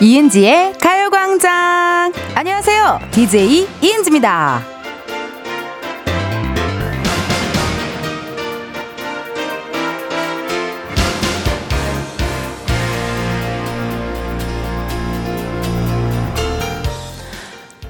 [0.00, 2.12] 이은지의 가요광장.
[2.36, 3.00] 안녕하세요.
[3.10, 4.62] DJ 이은지입니다.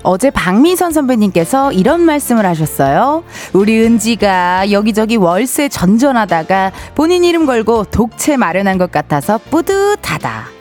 [0.02, 3.22] 어제 박미선 선배님께서 이런 말씀을 하셨어요.
[3.52, 10.58] 우리 은지가 여기저기 월세 전전하다가 본인 이름 걸고 독채 마련한 것 같아서 뿌듯하다.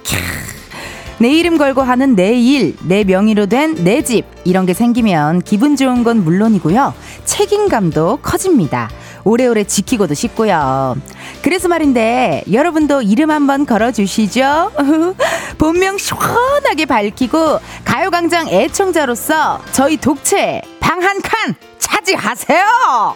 [1.20, 5.76] 내 이름 걸고 하는 내 일, 내 명의로 된 내 집, 이런 게 생기면 기분
[5.76, 6.94] 좋은 건 물론이고요.
[7.26, 8.90] 책임감도 커집니다.
[9.24, 10.96] 오래오래 지키고도 싶고요.
[11.42, 14.72] 그래서 말인데, 여러분도 이름 한번 걸어주시죠.
[15.58, 23.16] 본명 시원하게 밝히고, 가요광장 애청자로서 저희 독채 방 한 칸 차지하세요!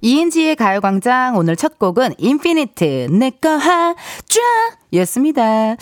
[0.00, 3.94] 이은지의 가요광장 오늘 첫 곡은 인피니트 내꺼 하쫙
[4.94, 5.76] 였습니다.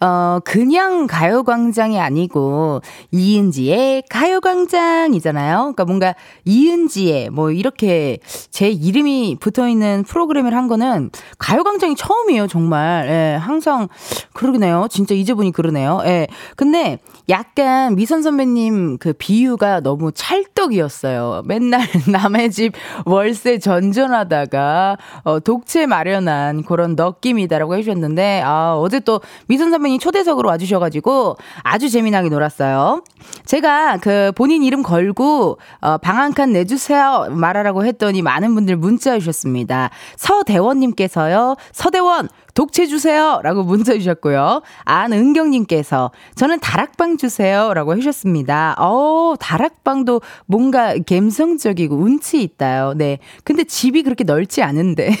[0.00, 2.80] 어, 그냥 가요광장이 아니고,
[3.10, 5.56] 이은지의 가요광장이잖아요.
[5.58, 8.18] 그러니까 뭔가 이은지의 뭐 이렇게
[8.50, 13.08] 제 이름이 붙어 있는 프로그램을 한 거는 가요광장이 처음이에요, 정말.
[13.08, 13.88] 예, 항상
[14.32, 14.86] 그러네요.
[14.90, 16.00] 진짜 잊어보니 그러네요.
[16.04, 16.28] 예.
[16.56, 21.42] 근데 약간 미선 선배님 그 비유가 너무 찰떡이었어요.
[21.44, 21.80] 맨날
[22.10, 22.72] 남의 집
[23.04, 30.48] 월세 전전하다가, 어, 독채 마련한 그런 느낌이다라고 해주셨는데, 아, 어제 또 미선 선배 분이 초대석으로
[30.48, 33.02] 와주셔가지고 아주 재미나게 놀았어요.
[33.44, 39.18] 제가 그 본인 이름 걸고 어, 방 한 칸 내주세요 말하라고 했더니 많은 분들 문자
[39.18, 39.90] 주셨습니다.
[40.16, 41.56] 서대원님께서요.
[41.72, 42.28] 서대원
[42.58, 43.38] 독채 주세요.
[43.44, 44.62] 라고 문자 주셨고요.
[44.84, 47.72] 안은경님께서 저는 다락방 주세요.
[47.72, 48.74] 라고 해주셨습니다.
[48.80, 52.94] 어 다락방도 뭔가 감성적이고 운치 있다요.
[52.96, 53.20] 네.
[53.44, 55.14] 근데 집이 그렇게 넓지 않은데.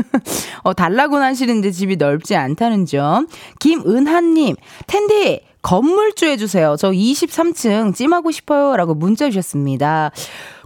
[0.64, 3.26] 어, 달라고 하시는데 집이 넓지 않다는 점.
[3.58, 4.56] 김은하님,
[4.86, 6.76] 텐디, 건물주 해주세요.
[6.78, 8.76] 저 23층 찜하고 싶어요.
[8.76, 10.12] 라고 문자 주셨습니다.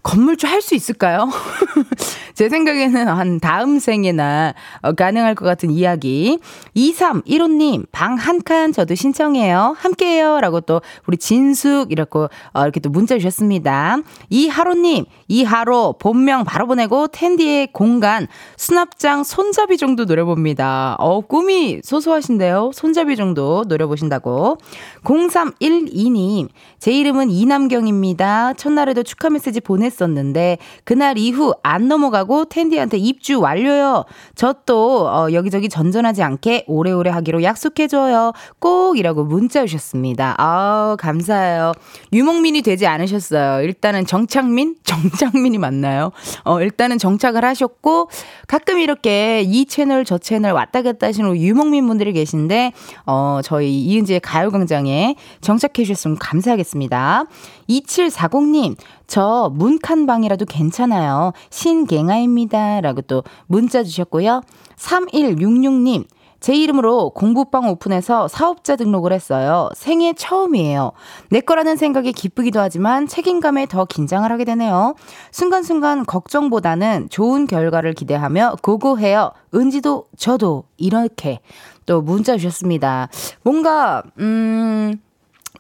[0.05, 1.29] 건물주 할 수 있을까요?
[2.35, 6.39] 제 생각에는 한 다음 생에나 어, 가능할 것 같은 이야기.
[6.77, 9.75] 2315님, 방 한 칸 저도 신청해요.
[9.79, 10.39] 함께 해요.
[10.41, 13.99] 라고 또 우리 진숙 이렇게, 어, 이렇게 또 문자 주셨습니다.
[14.31, 18.27] 이하로님, 이하로 본명 바로 보내고 텐디의 공간
[18.57, 20.97] 수납장 손잡이 정도 노려봅니다.
[20.99, 22.71] 어, 꿈이 소소하신데요.
[22.75, 24.59] 손잡이 정도 노려보신다고.
[25.05, 26.49] 0312님,
[26.79, 28.55] 제 이름은 이남경입니다.
[28.55, 34.05] 첫날에도 축하 메시지 보 냈었는데 그날 이후 안 넘어가고 텐디한테 입주 완료요.
[34.35, 38.33] 저 또 어, 여기저기 전전하지 않게 오래오래 하기로 약속해줘요.
[38.59, 40.35] 꼭이라고 문자 주셨습니다.
[40.39, 41.73] 아 감사해요.
[42.13, 43.63] 유목민이 되지 않으셨어요.
[43.63, 44.77] 일단은 정착민?
[44.85, 46.13] 정착민이 맞나요?
[46.45, 48.09] 어, 일단은 정착을 하셨고
[48.47, 52.73] 가끔 이렇게 이 채널 저 채널 왔다 갔다 하시는 유목민 분들이 계신데
[53.07, 57.25] 어, 저희 이은지의 가요광장에 정착해 주셨으면 감사하겠습니다.
[57.69, 58.77] 2740님,
[59.07, 61.33] 저 문칸방이라도 괜찮아요.
[61.51, 62.81] 신갱아입니다.
[62.81, 64.43] 라고 또 문자 주셨고요.
[64.77, 66.05] 3166님,
[66.45, 69.71] 제 이름으로 공부방 오픈해서 사업자 등록을 했어요.
[69.75, 70.93] 생애 처음이에요.
[71.31, 74.95] 내 거라는 생각이 기쁘기도 하지만 책임감에 더 긴장을 하게 되네요.
[75.31, 79.33] 순간순간 걱정보다는 좋은 결과를 기대하며 고고해요.
[79.55, 81.41] 은지도 저도 이렇게
[81.87, 83.09] 또 문자 주셨습니다.
[83.43, 85.01] 뭔가 음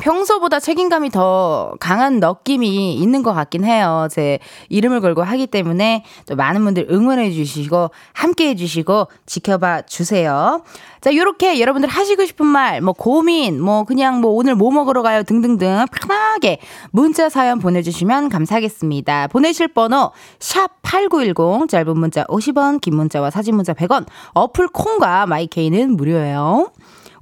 [0.00, 4.08] 평소보다 책임감이 더 강한 느낌이 있는 것 같긴 해요.
[4.10, 4.38] 제
[4.68, 10.62] 이름을 걸고 하기 때문에 또 많은 분들 응원해 주시고 함께 해 주시고 지켜봐 주세요.
[11.00, 15.22] 자, 요렇게 여러분들 하시고 싶은 말, 뭐 고민, 뭐 그냥 뭐 오늘 뭐 먹으러 가요
[15.22, 16.58] 등등등 편하게
[16.90, 19.28] 문자 사연 보내주시면 감사하겠습니다.
[19.28, 25.96] 보내실 번호 샵 8910 짧은 문자 50원, 긴 문자와 사진 문자 100원, 어플 콩과 마이케이는
[25.96, 26.70] 무료예요.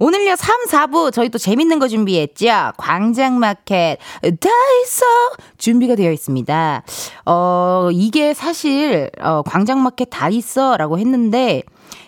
[0.02, 2.72] 오늘요 3, 4부 저희 또 재밌는 거 준비했죠.
[2.76, 5.06] 광장마켓 다이소
[5.58, 6.82] 준비가 되어 있습니다.
[7.26, 11.62] 어 이게 사실 어 광장마켓 다이소라고 했는데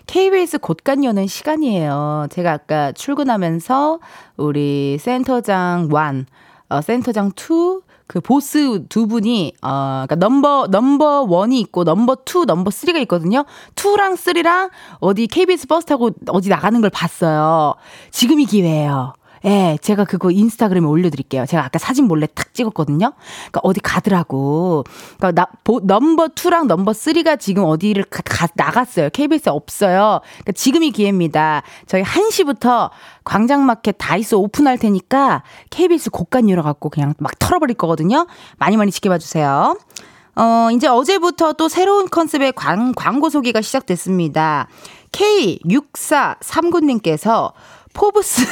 [0.06, 2.26] KBS 곳간 여는 시간이에요.
[2.30, 4.00] 제가 아까 출근하면서
[4.38, 6.26] 우리 센터장 1,
[6.70, 12.44] 어, 센터장 2, 그 보스 두 분이 어 그러니까 number number one이 있고 number two
[12.44, 13.44] number three가 있거든요.
[13.74, 17.74] two랑 three랑 어디 KBS 버스 타고 어디 나가는 걸 봤어요.
[18.10, 19.14] 지금이 기회예요.
[19.44, 21.44] 예, 제가 그거 인스타그램에 올려드릴게요.
[21.44, 23.12] 제가 아까 사진 몰래 탁 찍었거든요.
[23.50, 24.84] 그러니까 어디 가더라고.
[25.18, 29.10] 그러니까 나, 보, number 2랑 number 3가 지금 어디를 가, 가, 나갔어요.
[29.10, 30.20] KBS에 없어요.
[30.22, 31.62] 그러니까 지금이 기회입니다.
[31.86, 32.88] 저희 1시부터
[33.24, 38.26] 광장마켓 다있어 오픈할 테니까 KBS 곳간 열어갖고 그냥 막 털어버릴 거거든요.
[38.58, 39.76] 많이 많이 지켜봐 주세요.
[40.36, 44.66] 어, 이제 어제부터 또 새로운 컨셉의 광, 광고 소개가 시작됐습니다.
[45.12, 47.52] K6439님께서
[47.94, 48.42] 포브스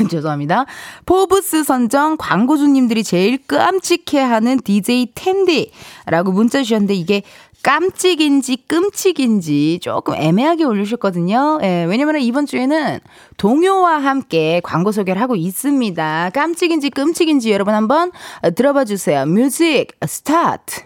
[0.10, 0.66] 죄송합니다.
[1.06, 7.22] 포브스 선정 광고주님들이 제일 깜찍해하는 DJ 텐디라고 문자 주셨는데 이게
[7.62, 11.60] 깜찍인지 끔찍인지 조금 애매하게 올리셨거든요.
[11.62, 12.98] 예, 왜냐면 이번 주에는
[13.36, 16.30] 동요와 함께 광고 소개를 하고 있습니다.
[16.34, 18.10] 깜찍인지 끔찍인지 여러분 한번
[18.56, 19.24] 들어봐 주세요.
[19.26, 20.82] Music start.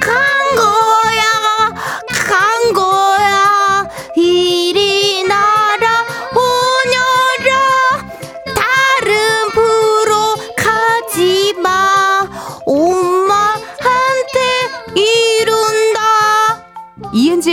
[0.00, 0.87] 광고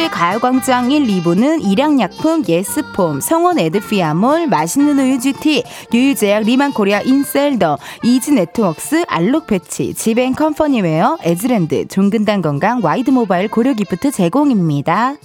[0.05, 5.63] 이은지의 가요광장 1, 2부는 일양약품, 예스폼, 성원 에드피아몰, 맛있는 우유 GT,
[5.93, 15.11] 유유제약 리만코리아 인셀더, 이지네트웍스, 알록패치, 지벤컴퍼니웨어, 에즈랜드, 종근당 건강, 와이드모바일 고려기프트 제공입니다.
[15.11, 15.17] 으,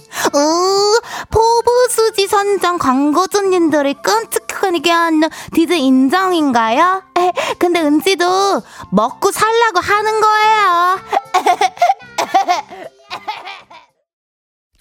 [1.29, 7.03] 포브스지 선정 광고주님들이 깜찍해하는 DJ 인정인가요?
[7.17, 8.25] 에, 근데 은지도
[8.91, 10.99] 먹고 살라고 하는 거예요.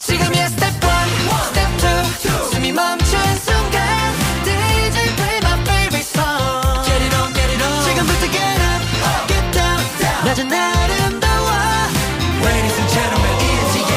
[0.01, 0.91] 지금이야 스텝 1,
[1.45, 3.81] 스텝 2 숨이 멈춘 순간
[4.43, 8.81] DJ play my favorite song Get it on, get it on 지금부터 get up,
[9.29, 9.77] get down
[10.25, 11.49] 낮은 아름다워
[12.43, 13.91] Ladies and gentlemen, 이은지의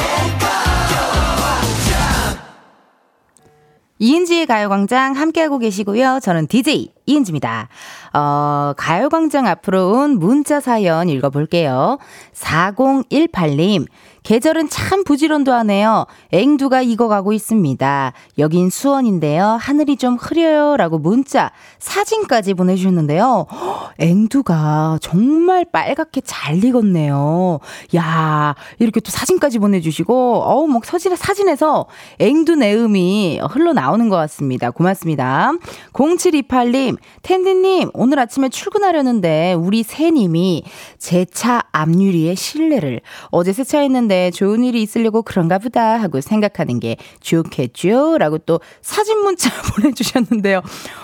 [3.98, 6.20] 이은지의 가요광장 함께하고 계시고요.
[6.20, 7.68] 저는 DJ 이은지입니다.
[8.12, 11.98] 어, 가요광장 앞으로 온 문자 사연 읽어볼게요.
[12.34, 13.86] 4018님,
[14.24, 16.06] 계절은 참 부지런도 하네요.
[16.32, 18.12] 앵두가 익어가고 있습니다.
[18.38, 19.58] 여긴 수원인데요.
[19.60, 20.78] 하늘이 좀 흐려요.
[20.78, 23.46] 라고 문자, 사진까지 보내주셨는데요.
[23.50, 27.60] 헉, 앵두가 정말 빨갛게 잘 익었네요.
[27.96, 31.84] 야 이렇게 또 사진까지 보내주시고, 어우, 뭐 서진, 사진에서
[32.18, 34.70] 앵두 내음이 흘러나오는 것 같습니다.
[34.70, 35.52] 고맙습니다.
[35.92, 40.64] 0728님, 텐디님, 오늘 아침에 출근하려는데 우리 새님이
[40.98, 43.00] 제 차 앞유리에 실내를
[43.30, 48.18] 어제 세차했는데 좋은 일이 있으려고 그런가 보다 하고 생각하는 게 좋겠죠?
[48.18, 50.62] 라고 또 사진 문자 보내주셨는데요.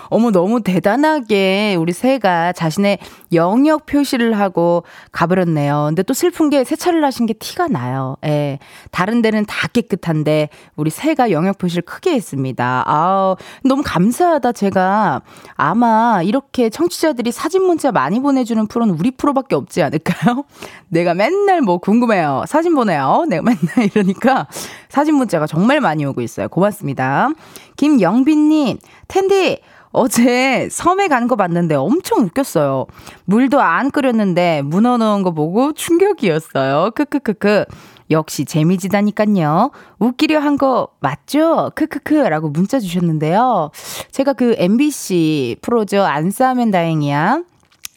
[0.09, 2.99] 어머, 너무 대단하게 우리 새가 자신의
[3.33, 5.87] 영역 표시를 하고 가버렸네요.
[5.89, 8.17] 근데 또 슬픈 게 세차를 하신 게 티가 나요.
[8.25, 8.59] 예.
[8.91, 12.83] 다른 데는 다 깨끗한데 우리 새가 영역 표시를 크게 했습니다.
[12.87, 14.53] 아우, 너무 감사하다.
[14.53, 15.23] 제가
[15.55, 20.45] 아마 이렇게 청취자들이 사진 문자 많이 보내주는 프로는 우리 프로밖에 없지 않을까요?
[20.89, 22.45] 내가 맨날 뭐 궁금해요.
[22.49, 23.00] 사진 보내요.
[23.29, 24.47] 내가 맨날 이러니까
[24.88, 26.49] 사진 문자가 정말 많이 오고 있어요.
[26.49, 27.31] 고맙습니다.
[27.76, 29.61] 김영빈님, 텐디,
[29.93, 32.87] 어제 섬에 간 거 봤는데 엄청 웃겼어요.
[33.25, 36.93] 물도 안 끓였는데 문어 넣은 거 보고 충격이었어요.
[36.94, 37.64] 크크크크.
[38.12, 39.70] 역시 재미지다니깐요.
[40.00, 41.70] 웃기려 한 거 맞죠?
[41.76, 43.70] 크크크라고 문자 주셨는데요.
[44.11, 46.03] 제가 그 MBC 프로죠.
[46.03, 47.43] 안 싸면 다행이야.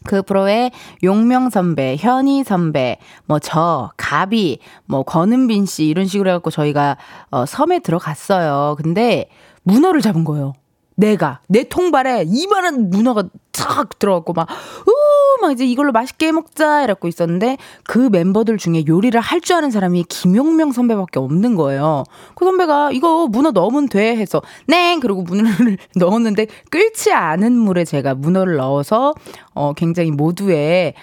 [0.06, 0.72] 그 프로에
[1.04, 6.98] 용명 선배, 현희 선배, 뭐 저, 가비, 뭐 권은빈 씨 이런 식으로 해갖고 저희가
[7.32, 8.76] 어, 섬에 들어갔어요.
[8.82, 9.30] 근데
[9.64, 10.54] 문어를 잡은 거예요.
[10.96, 14.48] 내가 내 통발에 이만한 문어가 탁 들어갔고 막,
[14.88, 19.72] 우, 막 이제 이걸로 맛있게 먹자 이랬고 있었는데 그 멤버들 중에 요리를 할 줄 아는
[19.72, 22.04] 사람이 김용명 선배밖에 없는 거예요.
[22.36, 28.16] 그 선배가 이거 문어 넣으면 돼 해서 네 그리고 문어를 넣었는데 끓지 않은 물에 제가
[28.16, 29.14] 문어를 넣어서
[29.54, 30.94] 어 굉장히 모두의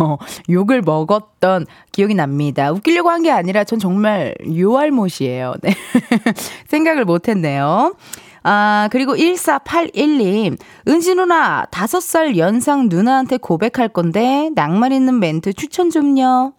[0.00, 0.16] 어
[0.48, 2.72] 욕을 먹었던 기억이 납니다.
[2.72, 5.54] 웃기려고 한 게 아니라 전 정말 요알못이에요.
[5.62, 5.74] 네.
[6.68, 7.94] 생각을 못 했네요.
[8.42, 10.58] 아, 그리고 1481님.
[10.88, 16.54] 은지 누나, 5살 연상 누나한테 고백할 건데, 낭만 있는 멘트 추천 좀요.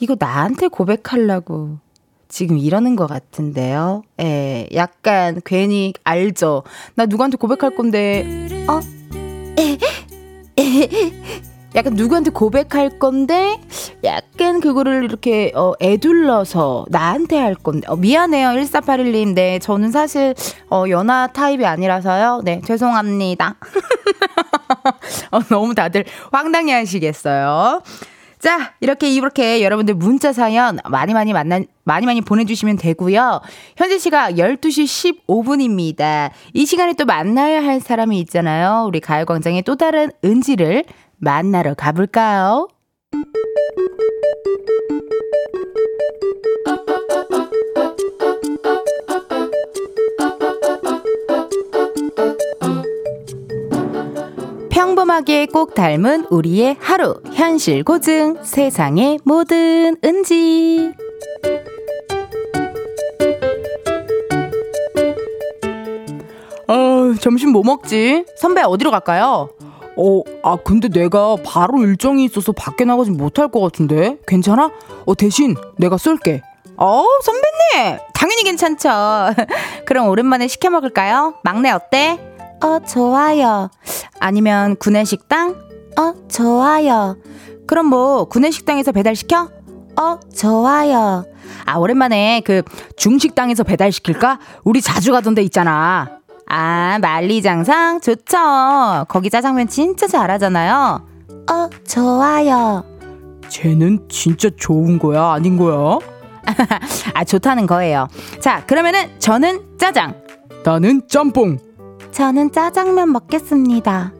[0.00, 1.78] 이거 나한테 고백하려고.
[2.28, 4.02] 지금 이러는 것 같은데요.
[4.20, 6.62] 예, 약간 괜히 알죠.
[6.94, 8.24] 나 누구한테 고백할 건데,
[8.68, 8.80] 어?
[9.58, 9.76] 에,
[10.58, 13.60] 에, 약간 누구한테 고백할 건데
[14.02, 20.34] 약간 그거를 이렇게 어, 애둘러서 나한테 할 건데 어, 미안해요 1481님 네 저는 사실
[20.70, 23.56] 어, 연하 타입이 아니라서요 네 죄송합니다
[25.30, 27.82] 어, 너무 다들 황당해 하시겠어요
[28.40, 33.42] 자, 이렇게 이렇게 여러분들 문자 사연 많이 많이 만나 많이 많이 보내 주시면 되고요.
[33.76, 36.30] 현재 시각 12시 15분입니다.
[36.54, 38.86] 이 시간에 또 만나야 할 사람이 있잖아요.
[38.88, 40.84] 우리 가요 광장의 또 다른 은지를
[41.20, 42.68] 만나러 가볼까요?
[54.70, 60.92] 평범하게 꼭 닮은 우리의 하루 현실 고증 세상의 모든 은지
[66.66, 68.24] 아 어, 점심 뭐 먹지?
[68.36, 69.50] 선배 어디로 갈까요?
[69.96, 74.18] 어, 아, 근데 내가 바로 일정이 있어서 밖에 나가진 못할 것 같은데?
[74.26, 74.70] 괜찮아?
[75.04, 76.42] 어, 대신 내가 쏠게.
[76.76, 77.98] 어, 선배님!
[78.14, 78.88] 당연히 괜찮죠.
[79.84, 81.34] 그럼 오랜만에 시켜 먹을까요?
[81.42, 82.18] 막내 어때?
[82.62, 83.70] 어, 좋아요.
[84.18, 85.56] 아니면 구내식당?
[85.98, 87.16] 어, 좋아요.
[87.66, 89.50] 그럼 뭐, 구내식당에서 배달시켜?
[90.00, 91.24] 어, 좋아요.
[91.66, 92.62] 아, 오랜만에 그
[92.96, 94.38] 중식당에서 배달시킬까?
[94.64, 96.19] 우리 자주 가던 데 있잖아.
[96.52, 98.00] 아, 만리장상?
[98.00, 99.04] 좋죠.
[99.08, 101.06] 거기 짜장면 진짜 잘하잖아요.
[101.48, 102.84] 어, 좋아요.
[103.48, 105.30] 쟤는 진짜 좋은 거야?
[105.32, 105.98] 아닌 거야?
[107.14, 108.08] 아, 좋다는 거예요.
[108.40, 110.14] 자, 그러면은 저는 짜장.
[110.64, 111.58] 나는 짬뽕.
[112.10, 114.12] 저는 짜장면 먹겠습니다.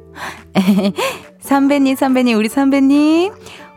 [1.40, 3.32] 선배님, 선배님, 우리 선배님.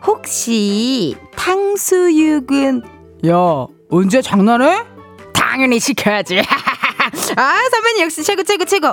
[0.06, 2.82] 혹시 탕수육은
[3.26, 4.84] 야, 언제 장난해?
[5.32, 6.42] 당연히 시켜야지.
[7.36, 8.88] 아, 선배님 역시 최고, 최고, 최고.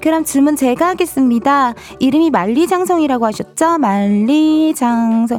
[0.00, 1.74] 그럼 주문 제가 하겠습니다.
[1.98, 3.78] 이름이 만리장성이라고 하셨죠?
[3.78, 5.38] 만리장성.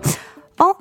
[0.60, 0.74] 어?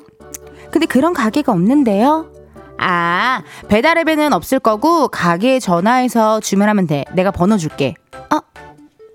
[0.70, 2.30] 근데 그런 가게가 없는데요?
[2.78, 7.04] 아, 배달 앱에는 없을 거고, 가게에 전화해서 주문하면 돼.
[7.14, 7.94] 내가 번호 줄게.
[8.32, 8.40] 어?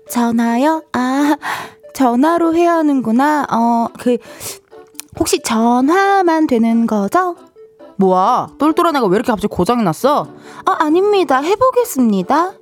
[0.08, 0.82] 전화요?
[0.92, 1.36] 아,
[1.94, 3.46] 전화로 해야 하는구나.
[3.50, 4.16] 어, 그,
[5.18, 7.36] 혹시 전화만 되는 거죠?
[8.04, 10.22] 뭐야, 똘똘한 애가 왜 이렇게 갑자기 고장이 났어?
[10.22, 11.40] 어, 아닙니다.
[11.40, 12.52] 해보겠습니다.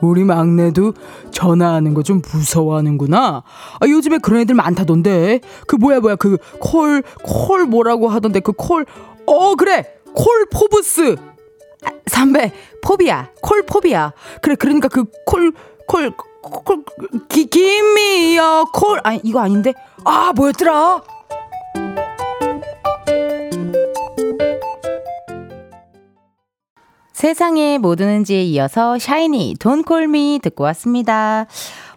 [0.00, 0.94] 우리 막내도
[1.30, 3.44] 전화하는 거 좀 무서워하는구나.
[3.80, 5.40] 아, 요즘에 그런 애들 많다던데.
[5.68, 8.84] 그 뭐야 뭐야 그 콜 콜 뭐라고 하던데 그 콜.
[9.26, 11.14] 어 그래 콜 포브스.
[11.84, 14.12] 아, 선배 포비아 콜 포비아.
[14.40, 15.52] 그래 그러니까 그 콜
[15.86, 16.82] 콜콜
[17.28, 19.72] 기미어 콜 아니 이거 아닌데.
[20.04, 21.02] 아 뭐였더라?
[27.22, 31.46] 세상의 모든 은지에 이어서 샤이니 돈 콜미 듣고 왔습니다.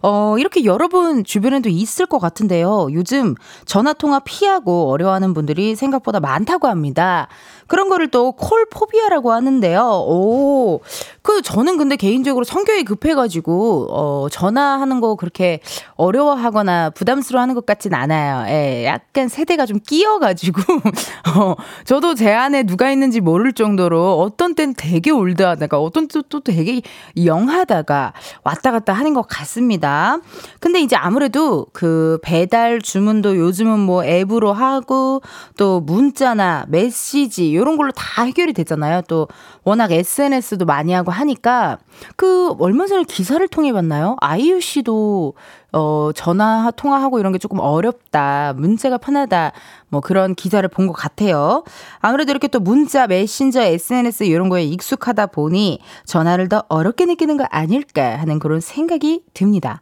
[0.00, 2.90] 어, 이렇게 여러분 주변에도 있을 것 같은데요.
[2.92, 7.26] 요즘 전화 통화 피하고 어려워하는 분들이 생각보다 많다고 합니다.
[7.66, 9.80] 그런 거를 또 콜포비아라고 하는데요.
[10.06, 10.80] 오,
[11.26, 15.58] 그 저는 근데 개인적으로 성격이 급해가지고 어 전화하는 거 그렇게
[15.96, 18.48] 어려워하거나 부담스러워하는 것 같진 않아요.
[18.48, 20.62] 예, 약간 세대가 좀 끼어가지고
[21.34, 26.38] 어 저도 제 안에 누가 있는지 모를 정도로 어떤 땐 되게 올드하다가 어떤 또, 또
[26.38, 26.80] 되게
[27.16, 28.12] 영하다가
[28.44, 30.18] 왔다 갔다 하는 것 같습니다.
[30.60, 35.22] 근데 이제 아무래도 그 배달 주문도 요즘은 뭐 앱으로 하고
[35.56, 39.02] 또 문자나 메시지 이런 걸로 다 해결이 되잖아요.
[39.08, 39.26] 또
[39.66, 41.78] 워낙 SNS도 많이 하고 하니까
[42.14, 44.14] 그 얼마 전에 기사를 통해 봤나요?
[44.20, 45.34] 아이유 씨도
[45.72, 48.52] 어 전화 통화하고 이런 게 조금 어렵다.
[48.56, 49.50] 문자가 편하다.
[49.88, 51.64] 뭐 그런 기사를 본 것 같아요.
[51.98, 57.44] 아무래도 이렇게 또 문자, 메신저, SNS 이런 거에 익숙하다 보니 전화를 더 어렵게 느끼는 거
[57.50, 59.80] 아닐까 하는 그런 생각이 듭니다.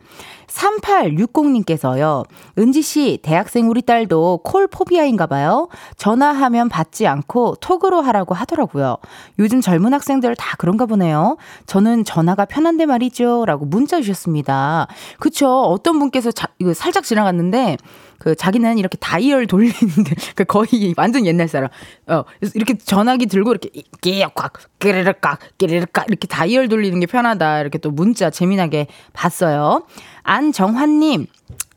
[0.55, 2.25] 3860님께서요.
[2.59, 5.69] 은지 씨, 대학생 우리 딸도 콜 포비아인가 봐요.
[5.97, 8.97] 전화하면 받지 않고 톡으로 하라고 하더라고요.
[9.39, 11.37] 요즘 젊은 학생들 다 그런가 보네요.
[11.67, 13.45] 저는 전화가 편한데 말이죠.
[13.47, 14.87] 라고 문자 주셨습니다.
[15.19, 15.63] 그쵸.
[15.63, 17.77] 어떤 분께서 자, 이거 살짝 지나갔는데,
[18.19, 21.69] 그 자기는 이렇게 다이얼 돌리는데 그 거의 완전 옛날 사람.
[22.07, 27.61] 어 이렇게 전화기 들고 이렇게 끼역꽉 끼르륵깍 끼르륵깍 이렇게 다이얼 돌리는 게 편하다.
[27.61, 29.83] 이렇게 또 문자 재미나게 봤어요.
[30.25, 31.27] 안정환님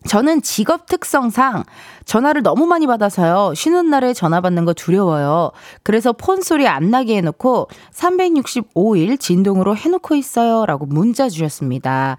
[0.08, 1.64] 저는 직업 특성상
[2.06, 3.54] 전화를 너무 많이 받아서요.
[3.54, 5.52] 쉬는 날에 전화 받는 거 두려워요.
[5.84, 10.66] 그래서 폰 소리 안 나게 해놓고 365일 진동으로 해놓고 있어요.
[10.66, 12.18] 라고 문자 주셨습니다.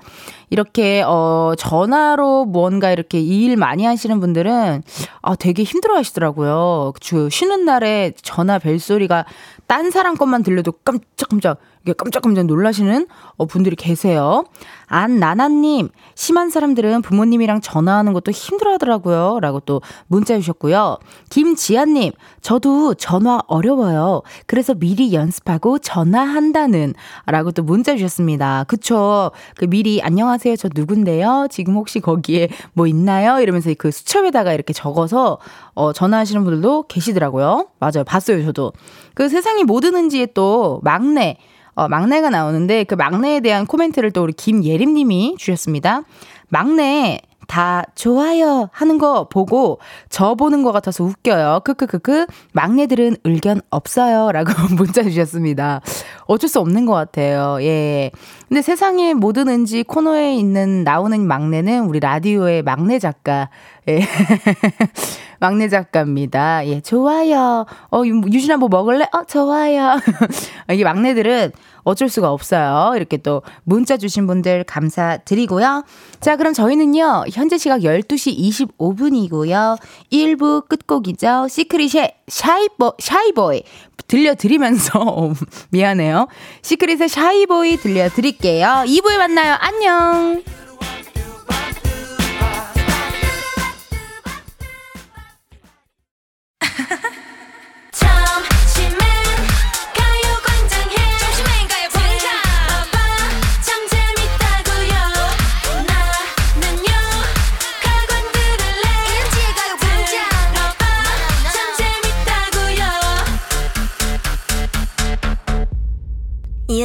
[0.50, 4.82] 이렇게, 어, 전화로 뭔가 이렇게 일 많이 하시는 분들은,
[5.22, 6.92] 아, 되게 힘들어 하시더라고요.
[7.00, 9.24] 주, 쉬는 날에 전화 벨 소리가
[9.66, 11.58] 딴 사람 것만 들려도 깜짝깜짝
[11.96, 13.06] 깜짝깜짝 놀라시는
[13.36, 14.44] 어, 분들이 계세요.
[14.86, 19.38] 안나나님, 심한 사람들은 부모님이랑 전화하는 것도 힘들어 하더라고요.
[19.40, 20.98] 라고 또 문자 주셨고요.
[21.30, 24.22] 김지아님, 저도 전화 어려워요.
[24.46, 26.94] 그래서 미리 연습하고 전화한다는.
[27.26, 28.64] 라고 또 문자 주셨습니다.
[28.64, 29.30] 그쵸.
[29.56, 30.56] 그 미리 안녕하세요.
[30.56, 31.48] 저 누군데요?
[31.50, 33.40] 지금 혹시 거기에 뭐 있나요?
[33.40, 35.38] 이러면서 그 수첩에다가 이렇게 적어서
[35.74, 37.68] 어, 전화하시는 분들도 계시더라고요.
[37.78, 38.04] 맞아요.
[38.04, 38.42] 봤어요.
[38.44, 38.72] 저도.
[39.14, 41.38] 그 세상이 뭐 드는지에 또 막내,
[41.78, 46.02] 어, 막내가 나오는데 그 막내에 대한 코멘트를 또 우리 김예림 님이 주셨습니다.
[46.48, 49.78] 막내, 다 좋아요 하는 거 보고
[50.10, 51.60] 저 보는 것 같아서 웃겨요.
[51.64, 52.26] 크크크크.
[52.52, 54.32] 막내들은 의견 없어요.
[54.32, 55.80] 라고 문자 주셨습니다.
[56.28, 57.56] 어쩔 수 없는 것 같아요.
[57.62, 58.10] 예.
[58.48, 63.48] 근데 세상에 모든 은지 코너에 있는 나오는 막내는 우리 라디오의 막내 작가.
[63.88, 64.00] 예.
[65.40, 66.66] 막내 작가입니다.
[66.66, 67.64] 예, 좋아요.
[67.90, 69.06] 어, 유진아 뭐 먹을래?
[69.12, 69.98] 어, 좋아요.
[70.70, 71.52] 이게 막내들은
[71.84, 72.94] 어쩔 수가 없어요.
[72.96, 75.84] 이렇게 또 문자 주신 분들 감사드리고요.
[76.20, 78.36] 자, 그럼 저희는요, 현재 시각 12시
[78.76, 79.78] 25분이고요.
[80.12, 81.48] 1부 끝곡이죠.
[81.48, 83.62] 시크릿의 Shy Bo, Shy Boy
[84.08, 85.32] 들려드리면서, 어,
[85.70, 86.26] 미안해요.
[86.62, 88.84] 시크릿의 Shy Boy 들려드릴게요.
[88.86, 89.56] 2부에 만나요.
[89.60, 90.42] 안녕!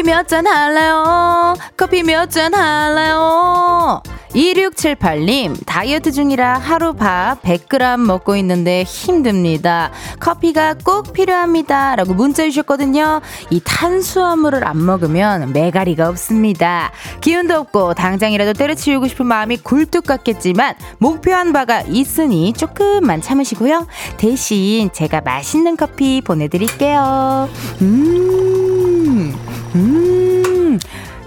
[0.00, 1.54] 커피 몇 잔 할래요?
[1.76, 4.00] 커피 몇 잔 할래요?
[4.30, 9.90] 2678님, 다이어트 중이라 하루 밥 100g 먹고 있는데 힘듭니다.
[10.20, 11.96] 커피가 꼭 필요합니다.
[11.96, 13.20] 라고 문자 주셨거든요.
[13.50, 16.92] 이 탄수화물을 안 먹으면 매가리가 없습니다.
[17.20, 23.88] 기운도 없고 당장이라도 때려치우고 싶은 마음이 굴뚝 같겠지만 목표한 바가 있으니 조금만 참으시고요.
[24.16, 27.48] 대신 제가 맛있는 커피 보내드릴게요.
[27.82, 28.69] 음,
[29.74, 30.78] 음.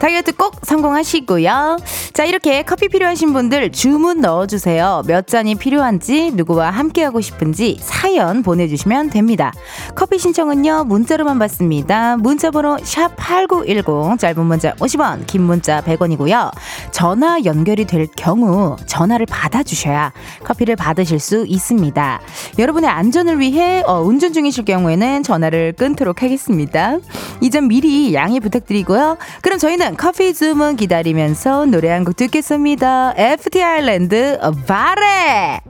[0.03, 1.77] 다이어트 꼭 성공하시고요.
[2.11, 5.03] 자, 이렇게 커피 필요하신 분들 주문 넣어주세요.
[5.07, 9.53] 몇 잔이 필요한지, 누구와 함께하고 싶은지 사연 보내주시면 됩니다.
[9.95, 12.17] 커피 신청은요, 문자로만 받습니다.
[12.17, 16.51] 문자번호 샵8910, 짧은 문자 50원, 긴 문자 100원이고요.
[16.91, 20.11] 전화 연결이 될 경우 전화를 받아주셔야
[20.43, 22.19] 커피를 받으실 수 있습니다.
[22.59, 26.97] 여러분의 안전을 위해 어, 운전 중이실 경우에는 전화를 끊도록 하겠습니다.
[27.39, 29.17] 이 점 미리 양해 부탁드리고요.
[29.43, 33.13] 그럼 저희는 커피 주문 기다리면서 노래 한 곡 듣겠습니다.
[33.15, 35.61] FT 아일랜드 바레!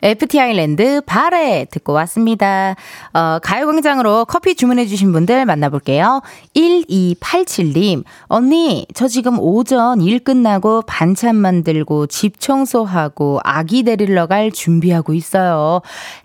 [0.00, 2.76] FT 아일랜드 바레 듣고 왔습니다.
[3.12, 6.22] 어, 가요광장으로 커피 주문해주신 분들 만나볼게요.
[6.54, 15.14] 1287님, 언니, 저 지금 오전 일 끝나고 반찬 만들고 집 청소하고 아기 데리러 갈 준비하고
[15.14, 15.80] 있어요.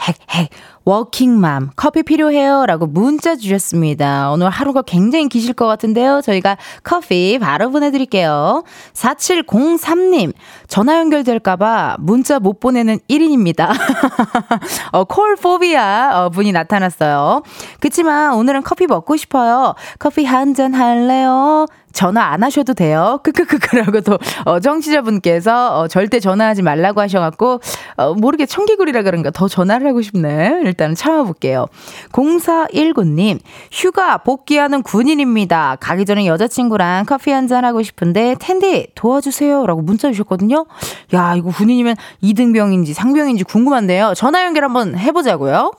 [0.07, 0.49] 핵, 핵.
[0.85, 4.31] 워킹맘 커피 필요해요 라고 문자 주셨습니다.
[4.31, 6.21] 오늘 하루가 굉장히 기실 것 같은데요.
[6.21, 8.63] 저희가 커피 바로 보내드릴게요.
[8.93, 10.33] 4703님
[10.67, 13.69] 전화 연결될까봐 문자 못 보내는 1인입니다.
[14.91, 17.43] 어, 콜포비아 어, 분이 나타났어요.
[17.79, 19.75] 그치만 오늘은 커피 먹고 싶어요.
[19.99, 21.65] 커피 한 잔 할래요?
[21.93, 23.19] 전화 안 하셔도 돼요.
[23.23, 27.61] 크크크크라고 또, 어, 정치자분께서, 어, 절대 전화하지 말라고 하셔갖고,
[27.97, 30.61] 어, 모르게 청기구리라 그런가 더 전화를 하고 싶네.
[30.63, 31.67] 일단은 참아볼게요.
[32.11, 33.39] 0419님,
[33.71, 35.77] 휴가 복귀하는 군인입니다.
[35.79, 39.65] 가기 전에 여자친구랑 커피 한 잔 하고 싶은데, 텐디 도와주세요.
[39.67, 40.65] 라고 문자 주셨거든요.
[41.13, 44.13] 야, 이거 군인이면 2등병인지 상병인지 궁금한데요.
[44.15, 45.71] 전화 연결 한번 해보자고요.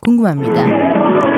[0.00, 1.29] 궁금합니다.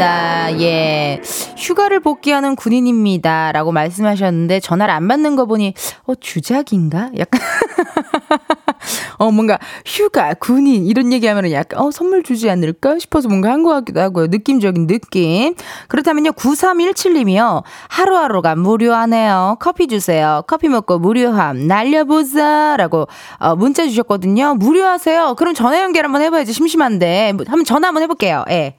[0.00, 0.60] 아쉽습니다.
[0.60, 1.20] 예.
[1.56, 3.52] 휴가를 복귀하는 군인입니다.
[3.52, 5.74] 라고 말씀하셨는데, 전화를 안 받는 거 보니,
[6.06, 7.10] 어, 주작인가?
[7.18, 7.40] 약간.
[9.18, 13.60] 어, 뭔가, 휴가, 군인, 이런 얘기 하면은 약간, 어, 선물 주지 않을까 싶어서 뭔가 한
[13.60, 14.28] 것 같기도 하고요.
[14.28, 15.54] 느낌적인 느낌.
[15.88, 17.62] 그렇다면요, 9317님이요.
[17.88, 19.56] 하루하루가 무료하네요.
[19.60, 20.42] 커피 주세요.
[20.46, 21.66] 커피 먹고 무료함.
[21.66, 22.76] 날려보자.
[22.78, 23.06] 라고,
[23.38, 24.54] 어, 문자 주셨거든요.
[24.54, 25.34] 무료하세요.
[25.36, 26.54] 그럼 전화 연결 한번 해봐야지.
[26.54, 27.34] 심심한데.
[27.34, 28.44] 뭐, 한번 전화 한번 해볼게요.
[28.48, 28.76] 예.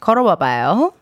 [0.00, 0.92] 걸어봐봐요.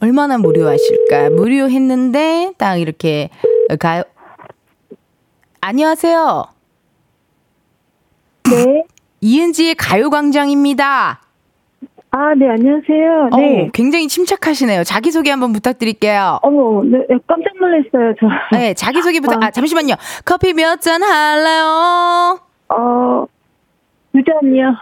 [0.00, 1.30] 얼마나 무료하실까?
[1.30, 3.30] 무료했는데, 딱 이렇게,
[3.78, 4.02] 가요.
[5.60, 6.46] 안녕하세요.
[8.50, 8.84] 네.
[9.20, 11.20] 이은지의 가요광장입니다.
[12.14, 13.28] 아, 네, 안녕하세요.
[13.36, 13.66] 네.
[13.66, 14.82] 어, 굉장히 침착하시네요.
[14.84, 16.40] 자기소개 한번 부탁드릴게요.
[16.42, 18.26] 어머, 네, 깜짝 놀랐어요, 저.
[18.58, 19.94] 네, 자기소개 부탁, 아, 잠시만요.
[20.24, 22.40] 커피 몇 잔 할래요?
[22.70, 23.24] 어,
[24.12, 24.74] 두 잔이요.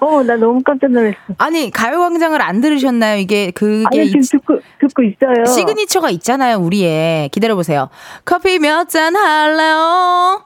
[0.00, 1.16] 어, 나 너무 깜짝 놀랐어.
[1.38, 3.18] 아니, 가요광장을 안 들으셨나요?
[3.18, 3.84] 이게, 그게.
[3.86, 5.44] 아니, 지금 이- 듣고, 듣고 있어요.
[5.46, 7.28] 시그니처가 있잖아요, 우리의.
[7.30, 7.88] 기다려보세요.
[8.24, 10.44] 커피 몇 잔 할래요?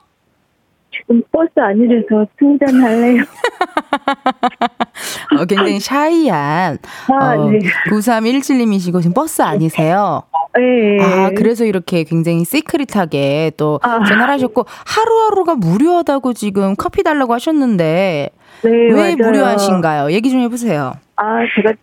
[1.30, 3.22] 버스 안이라서 충전할래요.
[5.38, 6.78] 어, 굉장히 샤이한.
[7.08, 7.58] 아, 어, 네.
[7.90, 10.22] 9317님이시고, 지금 버스 아니세요?
[10.56, 10.98] 네.
[11.00, 14.04] 아, 그래서 이렇게 굉장히 시크릿하게 또 아.
[14.04, 18.30] 전화를 하셨고, 하루하루가 무료하다고 지금 커피 달라고 하셨는데,
[18.62, 19.16] 네, 왜 맞아요.
[19.16, 20.12] 무료하신가요?
[20.12, 20.92] 얘기 좀 해보세요.
[21.16, 21.74] 아, 제가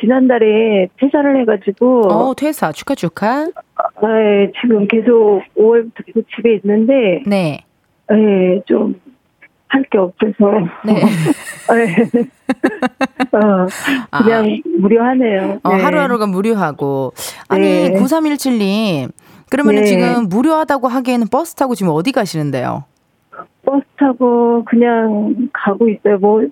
[0.00, 2.72] 지난달에 퇴사를 해가지고, 어, 퇴사.
[2.72, 3.46] 축하, 축하.
[3.46, 7.64] 네, 지금 계속 5월부터 계속 집에 있는데, 네.
[8.10, 8.94] 네, 좀,
[9.68, 10.34] 할 게 없어서.
[10.84, 10.94] 네.
[10.94, 11.96] 네.
[13.32, 13.66] 어,
[14.22, 15.60] 그냥 무료하네요.
[15.62, 15.82] 어, 네.
[15.82, 17.12] 하루하루가 무료하고.
[17.48, 17.92] 아니, 네.
[17.92, 19.10] 9317님.
[19.50, 19.86] 그러면 은 네.
[19.86, 22.84] 지금 무료하다고 하기에는 버스 타고 지금 어디 가시는데요?
[23.64, 26.18] 버스 타고 그냥 가고 있어요.
[26.18, 26.42] 뭐,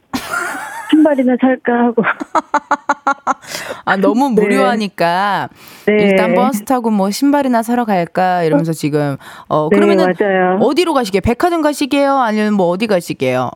[0.90, 2.02] 신발이나 살까 하고.
[3.84, 4.34] 아, 너무 네.
[4.42, 5.48] 무료하니까.
[5.86, 5.92] 네.
[6.02, 8.42] 일단 버스 타고 뭐 신발이나 사러 갈까?
[8.42, 9.16] 이러면서 지금,
[9.48, 10.58] 어, 네, 그러면은 맞아요.
[10.60, 11.20] 어디로 가시게요?
[11.22, 12.18] 백화점 가시게요?
[12.18, 13.50] 아니면 뭐 어디 가시게요?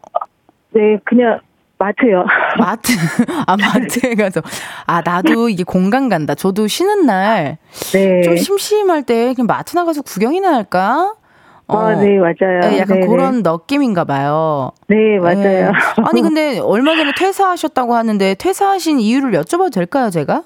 [0.73, 1.41] 네, 그냥
[1.79, 2.25] 마트요.
[2.59, 2.93] 마트,
[3.47, 4.43] 아, 마트에 가서.
[4.87, 6.35] 아, 나도 이게 공감 간다.
[6.35, 7.57] 저도 쉬는 날,
[7.93, 8.23] 네.
[8.23, 11.15] 좀 심심할 때 그냥 마트 나가서 구경이나 할까?
[11.79, 12.61] 아, 네, 맞아요.
[12.71, 13.07] 네, 약간 네네.
[13.07, 14.71] 그런 느낌인가 봐요.
[14.89, 15.37] 네, 맞아요.
[15.43, 15.71] 네.
[16.05, 20.43] 아니, 근데 얼마 전에 퇴사하셨다고 하는데, 퇴사하신 이유를 여쭤봐도 될까요, 제가?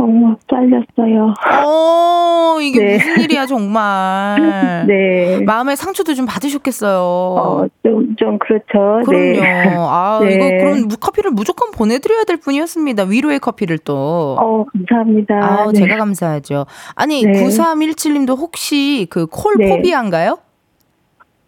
[0.00, 1.34] 너무 잘렸어요.
[1.66, 2.94] 어, 이게 네.
[2.94, 4.84] 무슨 일이야, 정말.
[4.88, 5.40] 네.
[5.44, 6.98] 마음의 상처도 좀 받으셨겠어요.
[7.00, 9.02] 어, 좀, 좀 그렇죠.
[9.04, 9.40] 그럼요.
[9.40, 9.74] 네.
[9.76, 10.34] 아, 네.
[10.34, 13.04] 이거 그럼 무- 커피를 무조건 보내드려야 될 뿐이었습니다.
[13.04, 14.36] 위로의 커피를 또.
[14.40, 15.34] 어, 감사합니다.
[15.42, 15.80] 아, 네.
[15.80, 16.64] 제가 감사하죠.
[16.94, 17.32] 아니, 네.
[17.44, 19.68] 9317님도 혹시 그콜 네.
[19.68, 20.38] 포비아인가요?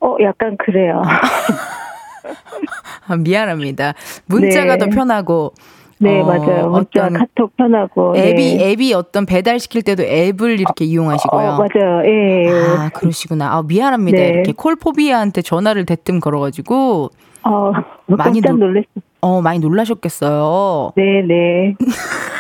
[0.01, 1.01] 어, 약간 그래요.
[3.09, 3.95] 아, 미안합니다.
[4.27, 4.79] 문자가 네.
[4.79, 5.55] 더 편하고.
[6.03, 6.69] 네, 어, 맞아요.
[6.69, 8.15] 문자, 어떤 카톡 편하고.
[8.17, 8.71] 앱이, 네.
[8.73, 11.41] 앱이 어떤 배달 시킬 때도 앱을 이렇게 이용하시고요.
[11.41, 12.03] 어, 맞아요.
[12.05, 12.49] 예.
[12.77, 13.53] 아, 그러시구나.
[13.55, 14.19] 아, 미안합니다.
[14.19, 14.29] 네.
[14.31, 17.11] 이렇게 콜포비아한테 전화를 대뜸 걸어가지고,
[17.45, 17.73] 어,
[18.07, 19.03] 많이 깜짝 놀- 놀랐어요.
[19.21, 20.93] 어, 많이 놀라셨겠어요.
[20.97, 21.75] 네, 네.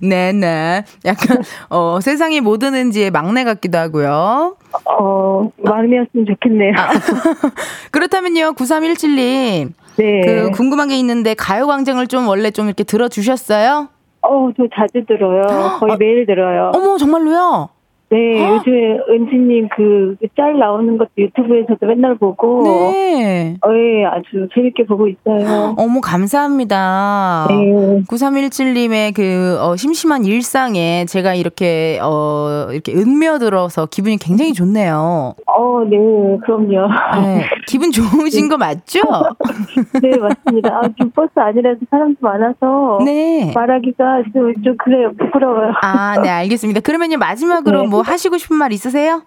[0.00, 0.84] 네네.
[1.04, 4.56] 약간, 어, 세상의 모든 은지의 막내 같기도 하고요.
[4.84, 6.72] 어, 마음이었으면 좋겠네요.
[6.76, 6.90] 아.
[7.92, 9.72] 그렇다면요, 9317님.
[9.96, 10.20] 네.
[10.24, 13.88] 그, 궁금한 게 있는데, 가요광장을 좀 원래 좀 이렇게 들어주셨어요?
[14.22, 15.42] 어, 저 자주 들어요.
[15.80, 16.70] 거의 아, 매일 들어요.
[16.74, 17.68] 어머, 정말로요?
[18.12, 22.62] 네, 요즘에 은지님 그 짤 나오는 것도 유튜브에서도 맨날 보고.
[22.64, 23.56] 네.
[23.64, 25.74] 어, 예, 아주 재밌게 보고 있어요.
[25.76, 27.46] 어머, 감사합니다.
[27.50, 28.02] 네.
[28.08, 35.34] 9317님의 그, 어, 심심한 일상에 제가 이렇게, 어, 이렇게 은며들어서 기분이 굉장히 좋네요.
[35.46, 35.96] 어, 네,
[36.44, 36.88] 그럼요.
[37.22, 37.44] 네.
[37.66, 39.00] 기분 좋으신 거 맞죠?
[40.02, 40.74] 네, 맞습니다.
[40.76, 42.98] 아, 지금 버스 아니라서 사람도 많아서.
[43.04, 43.52] 네.
[43.54, 45.12] 말하기가 좀, 좀 그래요.
[45.18, 45.72] 부끄러워요.
[45.82, 46.80] 아, 네, 알겠습니다.
[46.80, 47.88] 그러면요, 마지막으로 네.
[48.02, 49.22] 뭐 하시고 싶은 말 있으세요?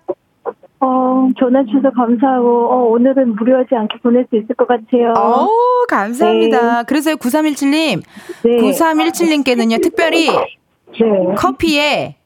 [0.81, 5.13] 어, 전화 주셔서 감사하고, 어, 오늘은 무료하지 않게 보낼 수 있을 것 같아요.
[5.17, 5.47] 어,
[5.87, 6.83] 감사합니다.
[6.83, 8.03] 그래서요, 9317님.
[8.43, 8.57] 네.
[8.57, 11.35] 9317님께는요, 특별히 네.
[11.37, 12.17] 커피에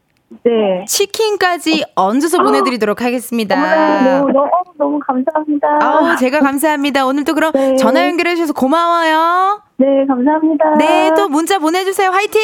[0.44, 0.86] 네.
[0.88, 4.20] 치킨까지 얹어서 보내드리도록 어머나, 하겠습니다.
[4.20, 5.80] 너무, 너무, 너무 감사합니다.
[5.82, 7.06] 아우, 제가 감사합니다.
[7.06, 7.76] 오늘 또 그럼 네.
[7.76, 9.69] 전화 연결해 주셔서 고마워요.
[9.80, 10.76] 네, 감사합니다.
[10.76, 12.10] 네, 또 문자 보내주세요.
[12.10, 12.42] 화이팅!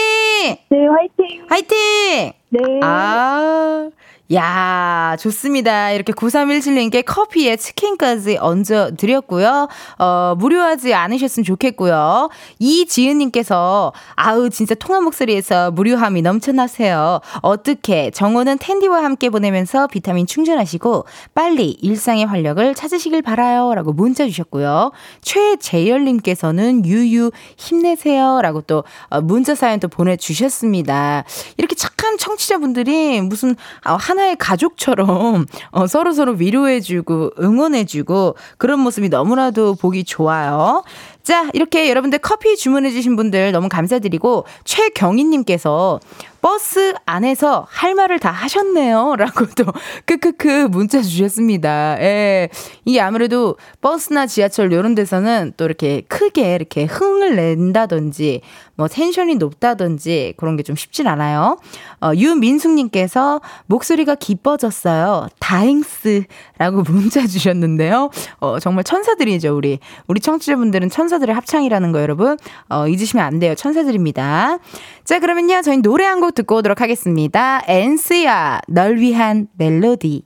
[0.69, 1.45] 네, 화이팅!
[1.49, 2.31] 화이팅!
[2.49, 2.59] 네.
[2.81, 3.89] 아,
[4.33, 5.91] 야, 좋습니다.
[5.91, 9.67] 이렇게 9317님께 커피에 치킨까지 얹어 드렸고요.
[9.99, 12.29] 어, 무료하지 않으셨으면 좋겠고요.
[12.57, 17.21] 이지은님께서, 아우, 진짜 통화 목소리에서 무료함이 넘쳐나세요.
[17.41, 23.75] 어떻게, 정호는 텐디와 함께 보내면서 비타민 충전하시고, 빨리 일상의 활력을 찾으시길 바라요.
[23.75, 24.91] 라고 문자 주셨고요.
[25.21, 28.41] 최재열님께서는 유유 힘내세요.
[28.41, 31.25] 라고 또 어, 문자 사연 또 보내주셨습니다.
[31.57, 40.05] 이렇게 착한 청취자분들이 무슨 어, 하나의 가족처럼 어, 서로서로 위로해주고 응원해주고 그런 모습이 너무나도 보기
[40.05, 40.83] 좋아요.
[41.25, 45.99] 자, 이렇게 여러분들 커피 주문해주신 분들 너무 감사드리고 최경희님께서
[46.39, 49.15] 버스 안에서 할 말을 다 하셨네요.
[49.17, 49.65] 라고 또,
[50.05, 51.97] 크크크 문자 주셨습니다.
[51.99, 52.49] 예.
[52.85, 58.41] 이게 아무래도 버스나 지하철 이런 데서는 또 이렇게 크게 이렇게 흥을 낸다든지,
[58.75, 61.57] 뭐 텐션이 높다든지 그런 게 좀 쉽진 않아요.
[62.01, 65.27] 어, 유민숙님께서 목소리가 기뻐졌어요.
[65.39, 66.23] 다행스.
[66.59, 68.11] 라고 문자 주셨는데요.
[68.39, 69.79] 어, 정말 천사들이죠, 우리.
[70.07, 72.37] 우리 청취자분들은 천사 들의 합창이라는 거 여러분.
[72.69, 73.55] 어, 잊으시면 안 돼요.
[73.55, 74.57] 천사들입니다.
[75.03, 75.61] 자, 그러면요.
[75.61, 77.61] 저희 노래 한 곡 듣고 오도록 하겠습니다.
[77.67, 80.23] 엔스야, 널 위한 멜로디.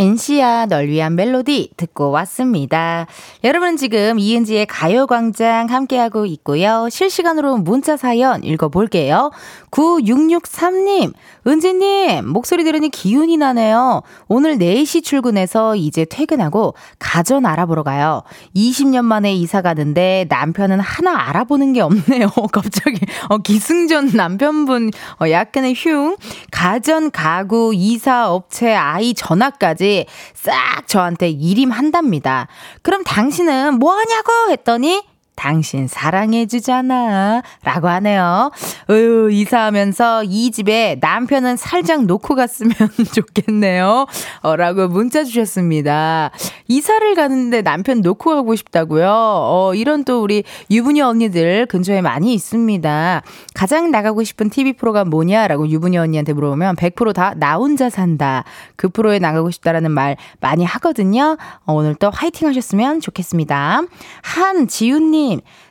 [0.00, 3.06] NC야 널 위한 멜로디 듣고 왔습니다.
[3.44, 6.88] 여러분 지금 이은지의 가요광장 함께하고 있고요.
[6.90, 9.30] 실시간으로 문자 사연 읽어볼게요.
[9.70, 11.12] 9663님,
[11.46, 14.00] 은지님, 목소리 들으니 기운이 나네요.
[14.26, 18.22] 오늘 4시 출근해서 이제 퇴근하고 가전 알아보러 가요.
[18.56, 22.30] 20년 만에 이사 가는데 남편은 하나 알아보는 게 없네요.
[22.52, 26.16] 갑자기, 어, 기승전 남편분, 어, 약간의 흉.
[26.50, 29.89] 가전, 가구, 이사, 업체, 아이 전화까지
[30.34, 32.48] 싹 저한테 일임한답니다.
[32.82, 35.02] 그럼 당신은 뭐 하냐고 했더니
[35.34, 37.42] 당신 사랑해주잖아.
[37.64, 38.50] 라고 하네요.
[38.90, 42.74] 으, 이사하면서 이 집에 남편은 살짝 놓고 갔으면
[43.14, 44.06] 좋겠네요.
[44.42, 46.30] 어, 라고 문자 주셨습니다.
[46.68, 49.08] 이사를 가는데 남편 놓고 가고 싶다고요?
[49.10, 53.22] 어, 이런 또 우리 유부녀 언니들 근처에 많이 있습니다.
[53.54, 58.44] 가장 나가고 싶은 TV 프로가 뭐냐 라고 유부녀 언니한테 물어보면 100%다 나 혼자 산다.
[58.76, 61.36] 그 프로에 나가고 싶다라는 말 많이 하거든요.
[61.64, 63.82] 어, 오늘 또 화이팅 하셨으면 좋겠습니다.
[64.22, 65.19] 한지훈님,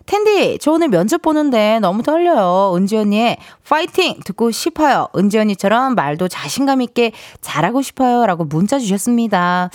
[0.05, 2.73] 텐디, 저 오늘 면접 보는데 너무 떨려요.
[2.75, 5.07] 은지 언니의 파이팅 듣고 싶어요.
[5.15, 8.25] 은지 언니처럼 말도 자신감 있게 잘하고 싶어요.
[8.25, 9.69] 라고 문자 주셨습니다.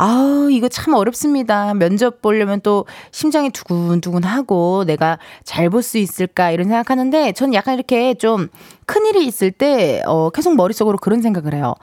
[0.00, 1.74] 아우, 이거 참 어렵습니다.
[1.74, 7.74] 면접 보려면 또 심장이 두근두근 하고 내가 잘 볼 수 있을까 이런 생각하는데 전 약간
[7.74, 8.48] 이렇게 좀
[8.86, 11.74] 큰일이 있을 때, 어, 계속 머릿속으로 그런 생각을 해요.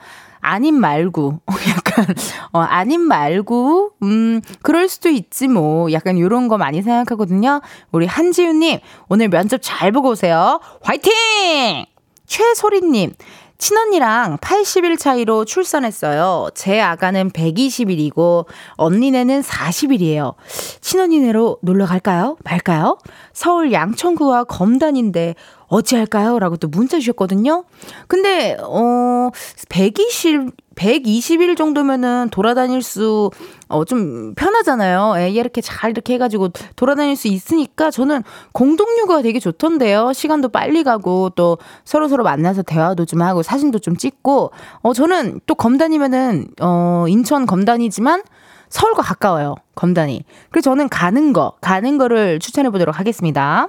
[0.48, 1.40] 아님 말고
[1.76, 2.06] 약간
[2.52, 7.60] 어 아님 말고 음 그럴 수도 있지 뭐 약간 요런 거 많이 생각하거든요.
[7.90, 8.78] 우리 한지윤 님
[9.08, 10.60] 오늘 면접 잘 보고 오세요.
[10.82, 11.84] 화이팅!
[12.26, 13.12] 최소리 님
[13.58, 16.50] 친언니랑 80일 차이로 출산했어요.
[16.54, 20.34] 제 아가는 120일이고 언니네는 40일이에요.
[20.80, 22.36] 친언니네로 놀러 갈까요?
[22.44, 22.98] 말까요?
[23.32, 25.34] 서울 양천구와 검단인데
[25.68, 26.38] 어찌할까요?
[26.38, 27.64] 라고 또 문자 주셨거든요.
[28.06, 29.30] 근데, 어,
[29.68, 33.30] 120, 120일 정도면은 돌아다닐 수,
[33.68, 35.14] 어, 좀 편하잖아요.
[35.18, 40.12] 예, 이렇게 잘 이렇게 해가지고 돌아다닐 수 있으니까 저는 공동육아가 되게 좋던데요.
[40.12, 45.54] 시간도 빨리 가고 또 서로서로 만나서 대화도 좀 하고 사진도 좀 찍고, 어, 저는 또
[45.54, 48.22] 검단이면은, 어, 인천 검단이지만
[48.68, 49.54] 서울과 가까워요.
[49.74, 50.24] 검단이.
[50.50, 53.68] 그래서 저는 가는 거, 가는 거를 추천해 보도록 하겠습니다.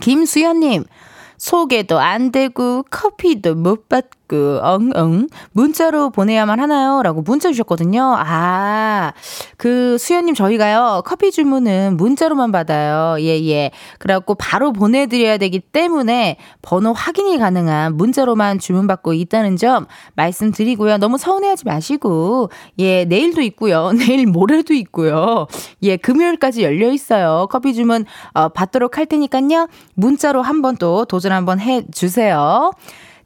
[0.00, 0.84] 김수현님,
[1.38, 7.02] 소개도 안 되고 커피도 못 받고 엉엉 문자로 보내야만 하나요?
[7.02, 8.14] 라고 문자 주셨거든요.
[8.18, 9.12] 아,
[9.56, 13.16] 그 수연님 저희가요 커피 주문은 문자로만 받아요.
[13.20, 13.70] 예, 예.
[13.98, 20.98] 그래갖고 바로 보내드려야 되기 때문에 번호 확인이 가능한 문자로만 주문받고 있다는 점 말씀드리고요.
[20.98, 23.92] 너무 서운해하지 마시고 예, 내일도 있고요.
[23.96, 25.46] 내일 모레도 있고요.
[25.82, 27.46] 예, 금요일까지 열려 있어요.
[27.50, 29.68] 커피 주문 어, 받도록 할 테니까요.
[29.94, 32.72] 문자로 한번 또 도전 한번 해 주세요.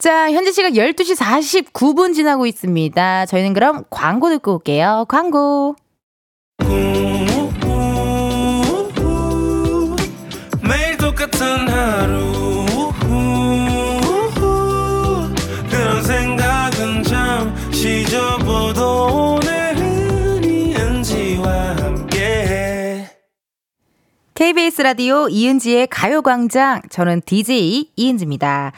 [0.01, 3.27] 자, 현재 시각 12시 49분 지나고 있습니다.
[3.27, 5.05] 저희는 그럼 광고 듣고 올게요.
[5.09, 5.77] 광고.
[10.63, 12.65] 매일 똑같은 하루
[15.71, 23.07] 그런 생각은 잠시 접어도 오늘은 이은지와 함께
[24.33, 26.81] KBS 라디오 이은지의 가요광장.
[26.89, 28.73] 저는 DJ 이은지입니다.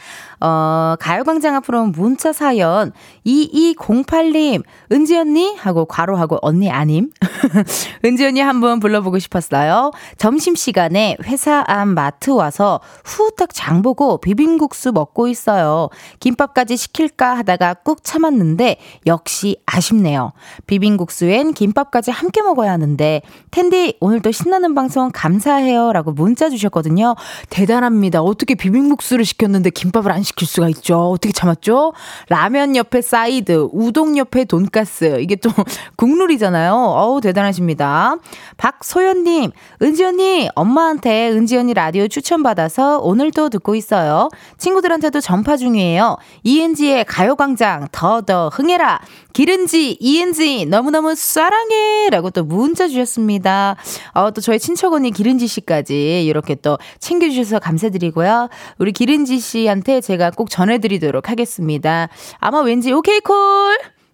[0.45, 2.91] 어, 가요광장 앞으로 문자 사연
[3.25, 5.55] 2208님, 은지 언니?
[5.55, 7.11] 하고 괄호하고 언니 아님?
[8.03, 9.91] 은지 언니 한번 불러보고 싶었어요.
[10.17, 15.87] 점심시간에 회사 앞 마트 와서 후딱 장보고 비빔국수 먹고 있어요.
[16.19, 18.77] 김밥까지 시킬까 하다가 꾹 참았는데
[19.07, 20.33] 역시 아쉽네요.
[20.67, 27.15] 비빔국수엔 김밥까지 함께 먹어야 하는데 텐디 오늘도 신나는 방송 감사해요 라고 문자 주셨거든요.
[27.49, 28.21] 대단합니다.
[28.21, 31.11] 어떻게 비빔국수를 시켰는데 김밥을 안 시킬 수가 있죠.
[31.11, 31.93] 어떻게 참았죠?
[32.29, 35.19] 라면 옆에 사이드, 우동 옆에 돈가스.
[35.21, 35.49] 이게 또
[35.97, 36.73] 국룰이잖아요.
[36.73, 38.17] 어우, 대단하십니다.
[38.57, 44.29] 박소연님, 은지 언니, 엄마한테 은지 언니 라디오 추천받아서 오늘도 듣고 있어요.
[44.57, 46.17] 친구들한테도 전파 중이에요.
[46.43, 49.01] 이은지의 가요광장 더더 흥해라.
[49.33, 52.09] 기른지, 이은지, 너무너무 사랑해.
[52.11, 53.75] 라고 또 문자 주셨습니다.
[54.13, 58.49] 어, 또 저희 친척 언니 기른지 씨까지 이렇게 또 챙겨주셔서 감사드리고요.
[58.77, 62.07] 우리 기른지 씨한테 제가 꼭 전해드리도록 하겠습니다.
[62.39, 63.35] 아마 왠지 오케이 콜!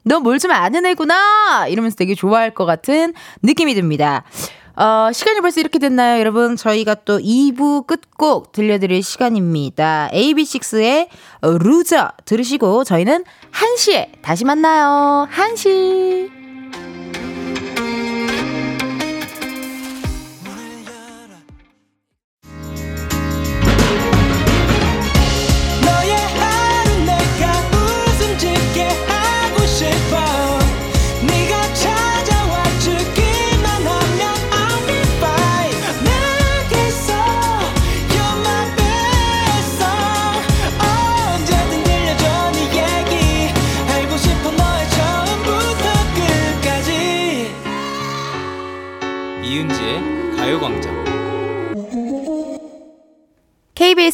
[0.05, 1.67] 너 뭘 좀 아는 애구나!
[1.67, 4.23] 이러면서 되게 좋아할 것 같은 느낌이 듭니다.
[4.75, 6.55] 어, 시간이 벌써 이렇게 됐나요, 여러분?
[6.55, 10.09] 저희가 또 2부 끝곡 들려드릴 시간입니다.
[10.13, 11.09] AB6IX의
[11.41, 15.27] 루저 들으시고 저희는 1시에 다시 만나요.
[15.33, 16.38] 1시.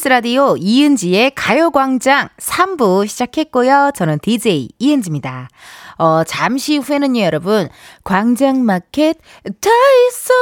[0.06, 3.90] KBS 라디오 이은지의 가요광장 3부 시작했고요.
[3.94, 5.48] 저는 DJ 이은지입니다.
[5.98, 7.68] 어, 잠시 후에는요, 여러분,
[8.04, 9.18] 광장마켓
[9.60, 9.70] 다
[10.08, 10.32] 있어!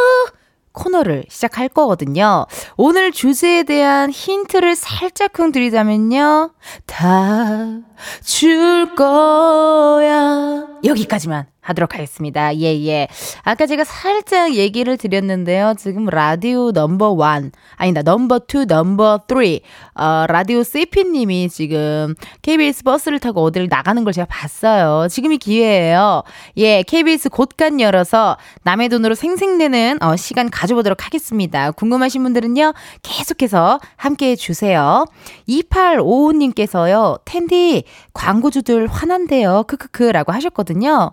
[0.72, 2.46] 코너를 시작할 거거든요.
[2.76, 6.50] 오늘 주제에 대한 힌트를 살짝쿵 드리자면요.
[6.86, 7.78] 다
[8.22, 10.66] 줄 거야.
[10.84, 12.54] 여기까지만 하도록 하겠습니다.
[12.56, 13.08] 예, 예.
[13.42, 15.74] 아까 제가 살짝 얘기를 드렸는데요.
[15.78, 19.62] 지금 라디오 number one, 아니다, number two, number three,
[19.94, 25.08] 어, 라디오 CP님이 지금 KBS 버스를 타고 어디를 나가는 걸 제가 봤어요.
[25.08, 26.22] 지금이 기회예요.
[26.58, 31.70] 예, KBS 곳간 열어서 남의 돈으로 생생내는 어, 시간 가져보도록 하겠습니다.
[31.70, 35.06] 궁금하신 분들은요, 계속해서 함께 해주세요.
[35.48, 39.64] 2855님께서요, 텐디, 광고주들 화난대요.
[39.66, 41.12] 크크크 라고 하셨거든요.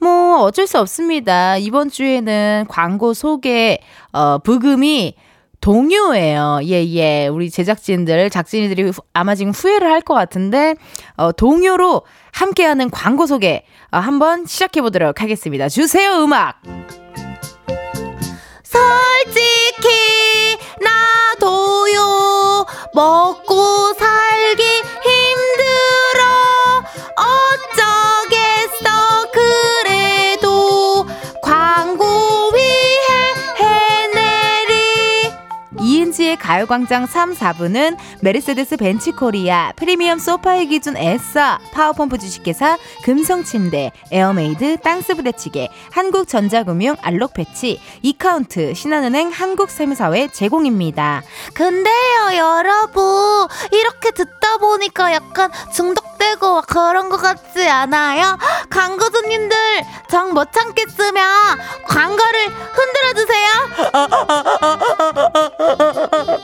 [0.00, 1.56] 뭐, 어쩔 수 없습니다.
[1.56, 3.78] 이번 주에는 광고 소개,
[4.12, 5.14] 어, 부금이
[5.60, 6.60] 동요예요.
[6.64, 7.26] 예, 예.
[7.28, 10.74] 우리 제작진들, 작진이들이 후- 아마 지금 후회를 할 것 같은데,
[11.16, 15.70] 어, 동요로 함께하는 광고 소개, 어, 한번 시작해 보도록 하겠습니다.
[15.70, 16.60] 주세요, 음악!
[18.62, 20.90] 솔직히 나
[21.40, 23.54] 도요 먹고
[36.54, 45.68] 가요광장 3, 4부는 메르세데스 벤츠 코리아, 프리미엄 소파의 기준 에싸, 파워펌프 주식회사, 금성침대, 에어메이드, 땅스부대찌개,
[45.90, 51.24] 한국전자금융, 알록패치, 이카운트, 신한은행, 한국세무사회 제공입니다.
[51.54, 53.02] 근데요 여러분
[53.72, 58.38] 이렇게 듣다 보니까 약간 중독되고 막 그런 것 같지 않아요?
[58.70, 59.56] 광고주님들
[60.08, 61.24] 정 못 참겠으면
[61.86, 63.48] 광고를 흔들어 주세요.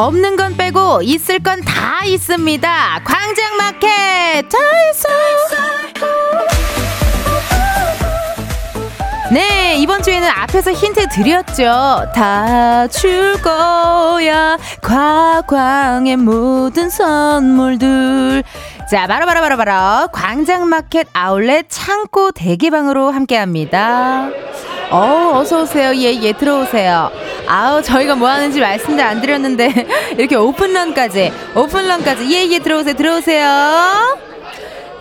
[0.00, 3.00] 없는 건 빼고 있을 건 다 있습니다.
[3.04, 4.58] 광장마켓 다
[4.90, 5.08] 있어.
[9.32, 12.10] 네, 이번 주에는 앞에서 힌트 드렸죠.
[12.14, 14.56] 다 줄 거야.
[14.82, 18.44] 과광의 모든 선물들.
[18.90, 24.28] 자, 바로 바로 바로 바로 광장마켓 아울렛 창고 대개방으로 함께 합니다.
[24.90, 25.92] 어, 어서 오세요.
[25.94, 27.10] 예, 예, 들어오세요.
[27.46, 32.32] 아우, 저희가 뭐 하는지 말씀도 안 드렸는데 이렇게 오픈런까지, 오픈런까지.
[32.32, 32.94] 예, 예, 들어오세요.
[32.94, 34.18] 들어오세요.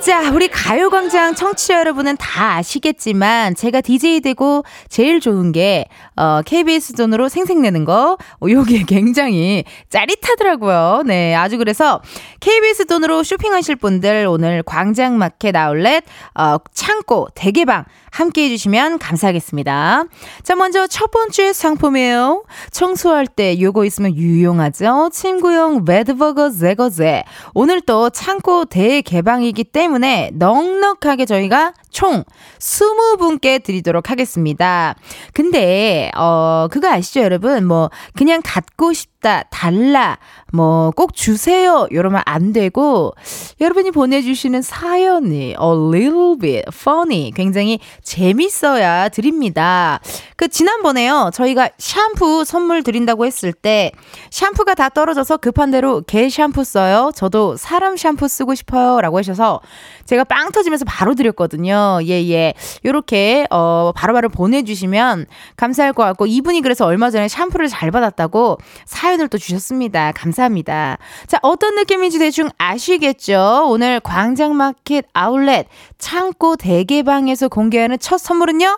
[0.06, 6.94] 자, 우리 가요광장 청취자 여러분은 다 아시겠지만, 제가 DJ 되고 제일 좋은 게, 어, KBS
[6.94, 11.02] 돈으로 생색내는 거, 어, 요게 굉장히 짜릿하더라고요.
[11.08, 12.04] 네, 아주 그래서
[12.40, 16.04] KBS 돈으로 쇼핑하실 분들 오늘 광장마켓 아울렛,
[16.36, 20.04] 어, 창고 대개방 함께 해주시면 감사하겠습니다.
[20.44, 22.46] 자, 먼저 첫 번째 상품이에요.
[22.72, 25.10] 청소할 때 요거 있으면 유용하죠.
[25.12, 27.24] 침구용 레드버거 제거제.
[27.56, 29.95] 오늘 또 창고 대개방이기 때문에
[30.34, 32.24] 넉넉하게 저희가 총
[32.60, 34.96] 20분께 드리도록 하겠습니다.
[35.34, 37.66] 근데, 어, 그거 아시죠, 여러분?
[37.66, 40.20] 뭐, 그냥 갖고 싶 다, 달라,
[40.54, 43.16] 뭐, 꼭 주세요, 이러면 안 되고,
[43.60, 50.00] 여러분이 보내주시는 사연이 a little bit funny, 굉장히 재밌어야 드립니다.
[50.36, 53.92] 그, 지난번에요, 저희가 샴푸 선물 드린다고 했을 때,
[54.30, 57.10] 샴푸가 다 떨어져서 급한 대로 개 샴푸 써요.
[57.16, 59.02] 저도 사람 샴푸 쓰고 싶어요.
[59.02, 59.60] 라고 하셔서,
[60.06, 61.98] 제가 빵 터지면서 바로 드렸거든요.
[62.04, 62.54] 예, 예.
[62.86, 65.26] 요렇게, 어, 바로바로 보내주시면
[65.58, 70.12] 감사할 것 같고, 이분이 그래서 얼마 전에 샴푸를 잘 받았다고 사연 을또 주셨습니다.
[70.14, 70.98] 감사합니다.
[71.28, 73.66] 자, 어떤 느낌인지 대충 아시겠죠?
[73.68, 78.78] 오늘 광장마켓 아울렛 창고 대개방에서 공개하는 첫 선물은요?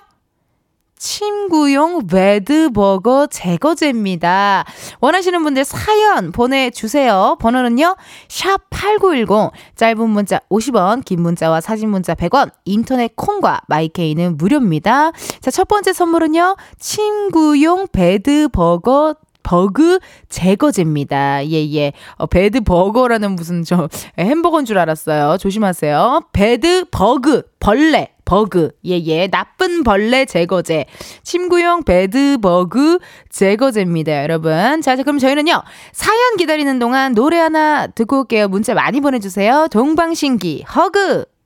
[0.97, 4.65] 침구용 레드버거 제거제입니다.
[4.99, 7.37] 원하시는 분들 사연 보내주세요.
[7.39, 7.95] 번호는요,
[8.27, 15.11] 샵8910, 짧은 문자 50원, 긴 문자와 사진 문자 100원, 인터넷 콩과 마이케이는 무료입니다.
[15.39, 19.15] 자, 첫 번째 선물은요, 침구용 bed burger
[19.47, 21.47] bug 제거제입니다.
[21.47, 21.93] 예, 예.
[22.17, 23.87] 어, bad burger라는 무슨 저
[24.19, 25.37] 햄버거인 줄 알았어요.
[25.37, 26.23] 조심하세요.
[26.33, 28.71] bad bug 벌레 버그.
[28.85, 29.27] 예, 예.
[29.27, 30.85] 나쁜 벌레 제거제.
[31.23, 32.99] 침구용 bad bug
[33.29, 34.81] 제거제입니다, 여러분.
[34.81, 35.63] 자, 자, 그럼 저희는요.
[35.93, 38.49] 사연 기다리는 동안 노래 하나 듣고 올게요.
[38.49, 39.69] 문자 많이 보내주세요.
[39.71, 41.36] 동방신기, Hug.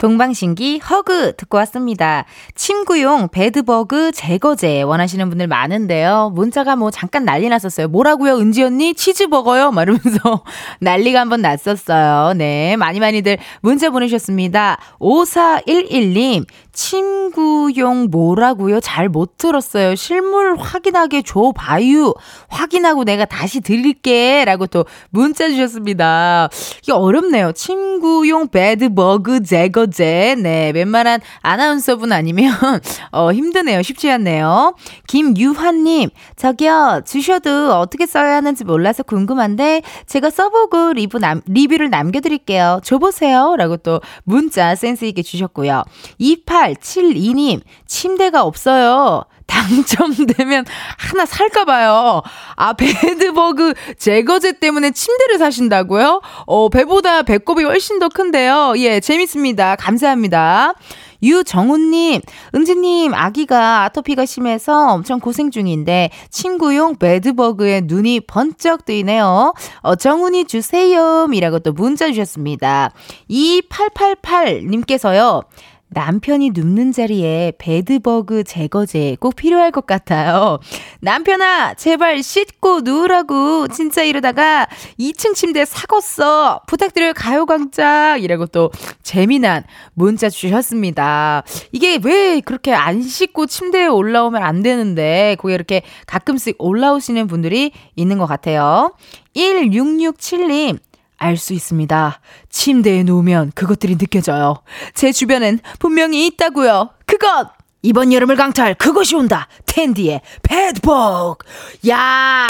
[0.00, 2.24] 동방신기 허그 듣고 왔습니다.
[2.54, 6.32] 침구용 베드버그 제거제 원하시는 분들 많은데요.
[6.34, 7.86] 문자가 뭐 잠깐 난리 났었어요.
[7.88, 8.38] 뭐라고요?
[8.38, 9.72] 은지 언니 치즈버거요?
[9.72, 10.42] 막 이러면서
[10.80, 12.32] 난리가 한번 났었어요.
[12.32, 12.76] 네.
[12.76, 14.78] 많이 많이들 문자 보내주셨습니다.
[14.98, 18.80] 5411님 침구용 뭐라고요?
[18.80, 19.96] 잘 못 들었어요.
[19.96, 22.14] 실물 확인하게 줘봐요.
[22.48, 24.44] 확인하고 내가 다시 드릴게.
[24.44, 26.48] 라고 또 문자 주셨습니다.
[26.82, 27.52] 이게 어렵네요.
[27.52, 30.34] 침구용 bedbug 제거 제.
[30.38, 30.70] 네.
[30.74, 32.52] 웬만한 아나운서분 아니면,
[33.12, 33.82] 어, 힘드네요.
[33.82, 34.74] 쉽지 않네요.
[35.08, 42.80] 김유환님, 저기요, 주셔도 어떻게 써야 하는지 몰라서 궁금한데, 제가 써보고 리뷰 남, 리뷰를 남겨드릴게요.
[42.82, 43.56] 줘보세요.
[43.56, 45.82] 라고 또 문자 센스있게 주셨고요.
[46.20, 49.24] 2872님, 침대가 없어요.
[49.50, 50.64] 당첨되면
[50.96, 52.22] 하나 살까봐요.
[52.56, 56.22] 아, bedbug 제거제 때문에 침대를 사신다고요?
[56.46, 58.74] 어, 배보다 배꼽이 훨씬 더 큰데요.
[58.78, 59.74] 예, 재밌습니다.
[59.76, 60.74] 감사합니다.
[61.22, 62.22] 유정훈님,
[62.54, 69.52] 은지님, 아기가 아토피가 심해서 엄청 고생 중인데, 침구용 bedbug에 눈이 번쩍 뜨이네요.
[69.82, 71.28] 어, 정훈이 주세요.
[71.30, 72.92] 이라고 또 문자 주셨습니다.
[73.30, 75.44] 2888님께서요,
[75.92, 80.60] 남편이 눕는 자리에 bedbug 제거제 꼭 필요할 것 같아요.
[81.00, 83.68] 남편아, 제발 씻고 누우라고.
[83.68, 84.68] 진짜 이러다가
[84.98, 86.66] 2층 침대 사겄어.
[86.66, 88.20] 부탁드려요, 가요광장.
[88.20, 88.70] 이라고 또
[89.02, 89.64] 재미난
[89.94, 91.42] 문자 주셨습니다.
[91.72, 98.18] 이게 왜 그렇게 안 씻고 침대에 올라오면 안 되는데, 거기 이렇게 가끔씩 올라오시는 분들이 있는
[98.18, 98.94] 것 같아요.
[99.34, 100.78] 1667님,
[101.20, 102.20] 알 수 있습니다.
[102.48, 104.56] 침대에 누우면 그것들이 느껴져요.
[104.94, 106.90] 제 주변엔 분명히 있다고요.
[107.06, 107.48] 그것!
[107.82, 109.46] 이번 여름을 강탈 그것이 온다.
[109.66, 111.44] 텐디의 배드복.
[111.88, 112.46] 야!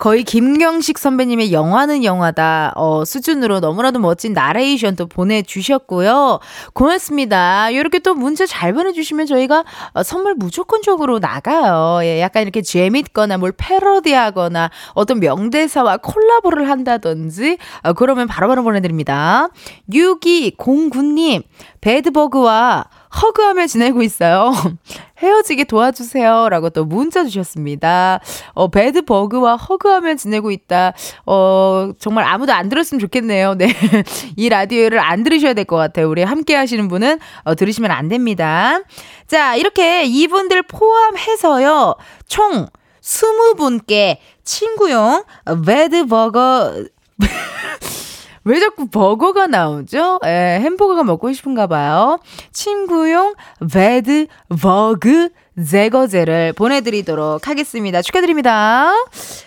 [0.00, 6.40] 거의 김경식 선배님의 영화는 영화다 어, 수준으로 너무나도 멋진 나레이션 또 보내주셨고요.
[6.72, 7.68] 고맙습니다.
[7.68, 12.00] 이렇게 또 문자 잘 보내주시면 저희가 어, 선물 무조건적으로 나가요.
[12.02, 19.50] 예, 약간 이렇게 재밌거나 뭘 패러디하거나 어떤 명대사와 콜라보를 한다든지 어, 그러면 바로바로 보내드립니다.
[19.92, 21.42] 6209님
[21.82, 22.86] 배드버그와
[23.22, 24.52] 허그하며 지내고 있어요.
[25.18, 26.48] 헤어지게 도와주세요.
[26.48, 28.20] 라고 또 문자 주셨습니다.
[28.54, 30.92] 어, 배드버그와 허그하며 지내고 있다.
[31.26, 33.54] 어, 정말 아무도 안 들었으면 좋겠네요.
[33.54, 33.74] 네.
[34.36, 36.08] 이 라디오를 안 들으셔야 될 것 같아요.
[36.08, 38.80] 우리 함께 하시는 분은 어, 들으시면 안 됩니다.
[39.26, 41.94] 자, 이렇게 이분들 포함해서요.
[42.26, 42.66] 총
[43.02, 45.24] 20분께 친구용
[45.66, 46.84] bed burger
[48.44, 50.20] 왜 자꾸 버거가 나오죠?
[50.24, 52.18] 예, 햄버거가 먹고 싶은가 봐요.
[52.52, 53.34] 침구용
[53.70, 55.28] bedbug
[55.62, 58.00] 제거제를 보내드리도록 하겠습니다.
[58.00, 58.92] 축하드립니다.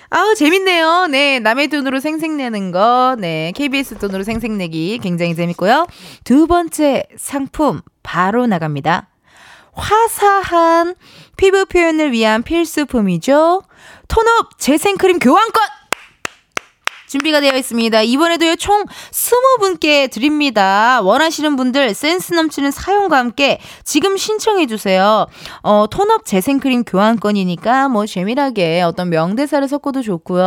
[0.10, 1.08] 아우, 재밌네요.
[1.08, 5.88] 네, 남의 돈으로 생색내는 거, 네, KBS 돈으로 생색내기 굉장히 재밌고요.
[6.24, 9.10] 두 번째 상품 바로 나갑니다.
[9.74, 10.94] 화사한
[11.36, 13.64] 피부 표현을 위한 필수품이죠.
[14.08, 15.64] 톤업 재생크림 교환권!
[17.14, 18.02] 준비가 되어 있습니다.
[18.02, 21.00] 이번에도요, 총 20분께 드립니다.
[21.04, 25.28] 원하시는 분들 센스 넘치는 사용과 함께 지금 신청해주세요.
[25.62, 30.44] 어, 톤업 재생크림 교환권이니까 뭐 재미나게 어떤 명대사를 섞어도 좋고요.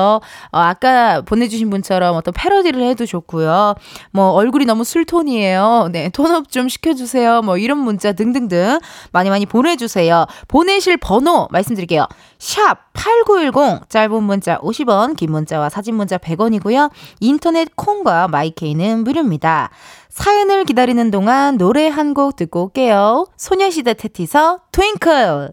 [0.51, 3.77] 어, 아까 보내주신 분처럼 어떤 패러디를 해도 좋고요.
[4.11, 5.91] 뭐 얼굴이 너무 술톤이에요.
[5.93, 7.43] 네, 톤업 좀 시켜주세요.
[7.43, 8.81] 뭐 이런 문자 등등등
[9.13, 10.27] 많이 많이 보내주세요.
[10.49, 12.09] 보내실 번호 말씀드릴게요.
[12.39, 16.91] 샵 8910 짧은 문자 50원 긴 문자와 사진 문자 100원이고요.
[17.21, 19.71] 인터넷 콩과 마이케이는 무료입니다.
[20.11, 23.27] 사연을 기다리는 동안 노래 한 곡 듣고 올게요.
[23.37, 25.53] 소녀시대 테티서 트윙클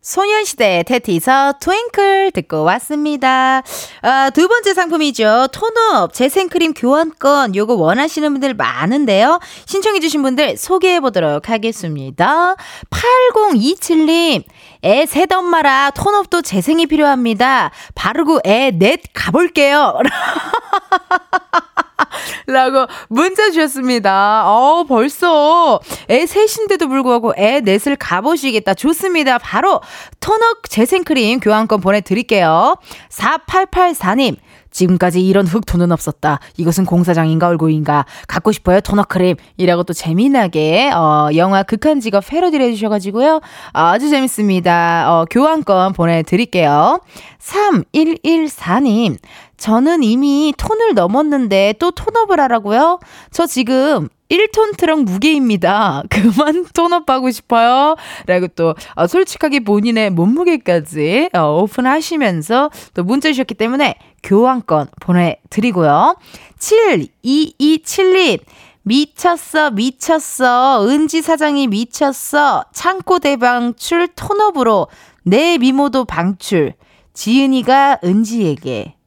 [0.00, 3.62] 소녀시대 테티서 트윙클 듣고 왔습니다.
[4.02, 5.48] 아, 두 번째 상품이죠.
[5.52, 9.40] 톤업 재생크림 교환권 요거 원하시는 분들 많은데요.
[9.66, 12.54] 신청해 주신 분들 소개해 보도록 하겠습니다.
[12.90, 14.44] 8027님
[14.84, 17.70] 애셋 엄마라 톤업도 재생이 필요합니다.
[17.94, 19.98] 바르고 애 넷 가볼게요.
[22.46, 24.44] 라고 문자 주셨습니다.
[24.46, 28.74] 어, 벌써 애 셋인데도 불구하고 애 넷을 가보시겠다.
[28.74, 29.38] 좋습니다.
[29.38, 29.80] 바로
[30.20, 32.76] 톤업 재생크림 교환권 보내드릴게요.
[33.10, 34.36] 4884님.
[34.70, 36.40] 지금까지 이런 흑토는 없었다.
[36.56, 38.04] 이것은 공사장인가 얼굴인가.
[38.28, 39.36] 갖고 싶어요 토너크림.
[39.56, 43.40] 이라고 또 재미나게 어, 영화 극한 직업 패러디를 해주셔가지고요.
[43.72, 45.06] 아주 재밌습니다.
[45.08, 47.00] 어, 교환권 보내드릴게요.
[47.40, 49.16] 3114님.
[49.58, 53.00] 저는 이미 톤을 넘었는데 또 톤업을 하라고요?
[53.30, 56.04] 저 지금 1톤 트럭 무게입니다.
[56.10, 57.96] 그만 톤업하고 싶어요.
[58.26, 66.16] 라고 또 어, 솔직하게 본인의 몸무게까지 어, 오픈하시면서 또 문자 주셨기 때문에 교환권 보내드리고요.
[66.58, 68.40] 7227님.
[68.82, 70.86] 미쳤어, 미쳤어.
[70.88, 72.64] 은지 사장이 미쳤어.
[72.72, 74.88] 창고 대방출 톤업으로
[75.24, 76.72] 내 미모도 방출.
[77.12, 78.97] 지은이가 은지에게.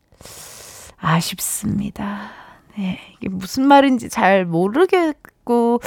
[1.02, 2.30] 아쉽습니다.
[2.78, 3.00] 네.
[3.18, 5.82] 이게 무슨 말인지 잘 모르겠고,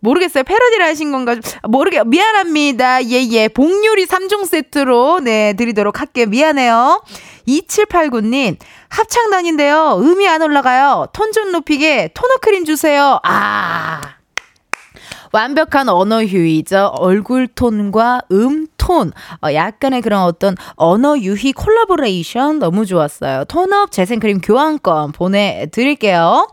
[0.00, 0.44] 모르겠어요.
[0.44, 1.34] 패러디를 하신 건가?
[1.34, 3.04] 좀 모르게, 미안합니다.
[3.04, 3.48] 예, 예.
[3.48, 6.26] 복요리 3종 세트로, 네, 드리도록 할게요.
[6.26, 7.02] 미안해요.
[7.48, 8.56] 2789님,
[8.88, 9.98] 합창단인데요.
[10.00, 11.06] 음이 안 올라가요.
[11.12, 13.20] 톤 좀 높이게 tone up 크림 주세요.
[13.24, 14.00] 아.
[15.32, 16.92] 완벽한 언어유희죠.
[16.98, 19.12] 얼굴 톤과 음 톤.
[19.44, 23.44] 어, 약간의 그런 어떤 언어 유희 콜라보레이션 너무 좋았어요.
[23.46, 26.48] tone up 재생크림 교환권 보내드릴게요.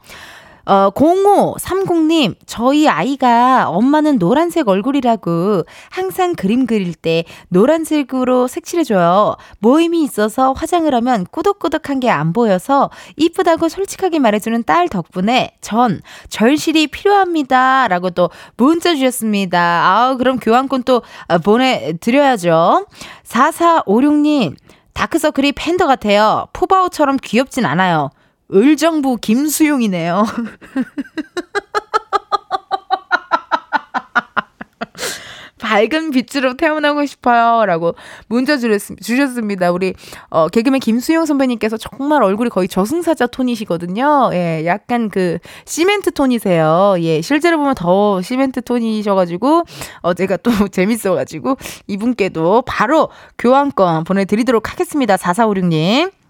[0.65, 9.35] 어, 0530님, 저희 아이가 엄마는 노란색 얼굴이라고 항상 그림 그릴 때 노란색으로 색칠해줘요.
[9.59, 15.99] 모임이 있어서 화장을 하면 꾸덕꾸덕한 게 안 보여서 이쁘다고 솔직하게 말해주는 딸 덕분에 전
[16.29, 17.87] 절실히 필요합니다.
[17.87, 19.59] 라고 또 문자 주셨습니다.
[19.59, 22.85] 아우, 그럼 교환권 또 어, 보내드려야죠.
[23.27, 24.55] 4456님,
[24.93, 26.47] 다크서클이 팬더 같아요.
[26.53, 28.11] 푸바오처럼 귀엽진 않아요.
[28.53, 30.25] 을정부 김수용이네요.
[35.73, 37.65] 밝은 빛으로 태어나고 싶어요.
[37.65, 37.95] 라고
[38.27, 39.71] 문자 주셨습니다.
[39.71, 39.93] 우리,
[40.29, 44.29] 어, 개그맨 김수용 선배님께서 정말 얼굴이 거의 저승사자 톤이시거든요.
[44.33, 46.97] 예, 약간 그, 시멘트 톤이세요.
[46.99, 49.63] 예, 실제로 보면 더 시멘트 톤이셔가지고,
[50.01, 55.15] 어, 제가 또 재밌어가지고, 이분께도 바로 교환권 보내드리도록 하겠습니다.
[55.15, 56.22] 4456님.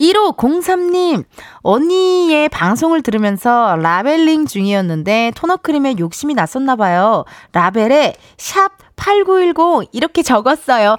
[0.00, 1.24] 1503님,
[1.62, 7.24] 언니의 방송을 들으면서 라벨링 중이었는데 토너 크림에 욕심이 났었나봐요.
[7.52, 10.96] 라벨에 샵 8910 이렇게 적었어요.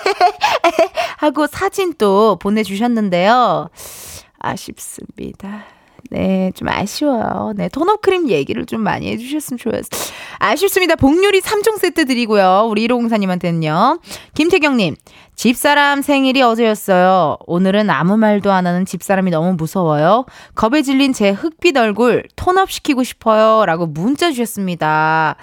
[1.18, 3.68] 하고 사진 또 보내주셨는데요.
[4.38, 5.64] 아쉽습니다.
[6.10, 7.52] 네, 좀 아쉬워요.
[7.56, 10.14] 네, 톤업 크림 얘기를 좀 많이 해주셨으면 좋겠어요.
[10.38, 10.96] 아쉽습니다.
[10.96, 12.66] 복요리 3종 세트 드리고요.
[12.68, 14.00] 우리 1504님한테는요.
[14.34, 14.96] 김태경님,
[15.34, 17.36] 집사람 생일이 어제였어요.
[17.46, 20.26] 오늘은 아무 말도 안 하는 집사람이 너무 무서워요.
[20.54, 23.64] 겁에 질린 제 흑빛 얼굴 톤업 시키고 싶어요.
[23.66, 25.36] 라고 문자 주셨습니다.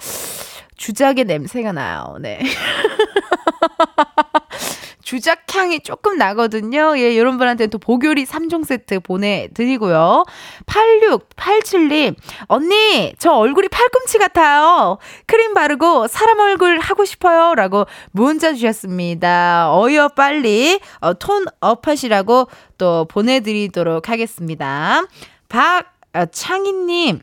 [0.76, 2.16] 주작의 냄새가 나요.
[2.20, 2.38] 네.
[5.08, 6.98] 주작향이 조금 나거든요.
[6.98, 10.26] 예, 여러분 분한테는 또 보교리 3종 세트 보내드리고요.
[10.66, 12.14] 8687님,
[12.48, 14.98] 언니, 저 얼굴이 팔꿈치 같아요.
[15.24, 17.54] 크림 바르고 사람 얼굴 하고 싶어요.
[17.54, 19.72] 라고 문자 주셨습니다.
[19.72, 25.04] 어여 빨리 어, 톤업 하시라고 또 보내드리도록 하겠습니다.
[25.48, 27.20] 박창희님,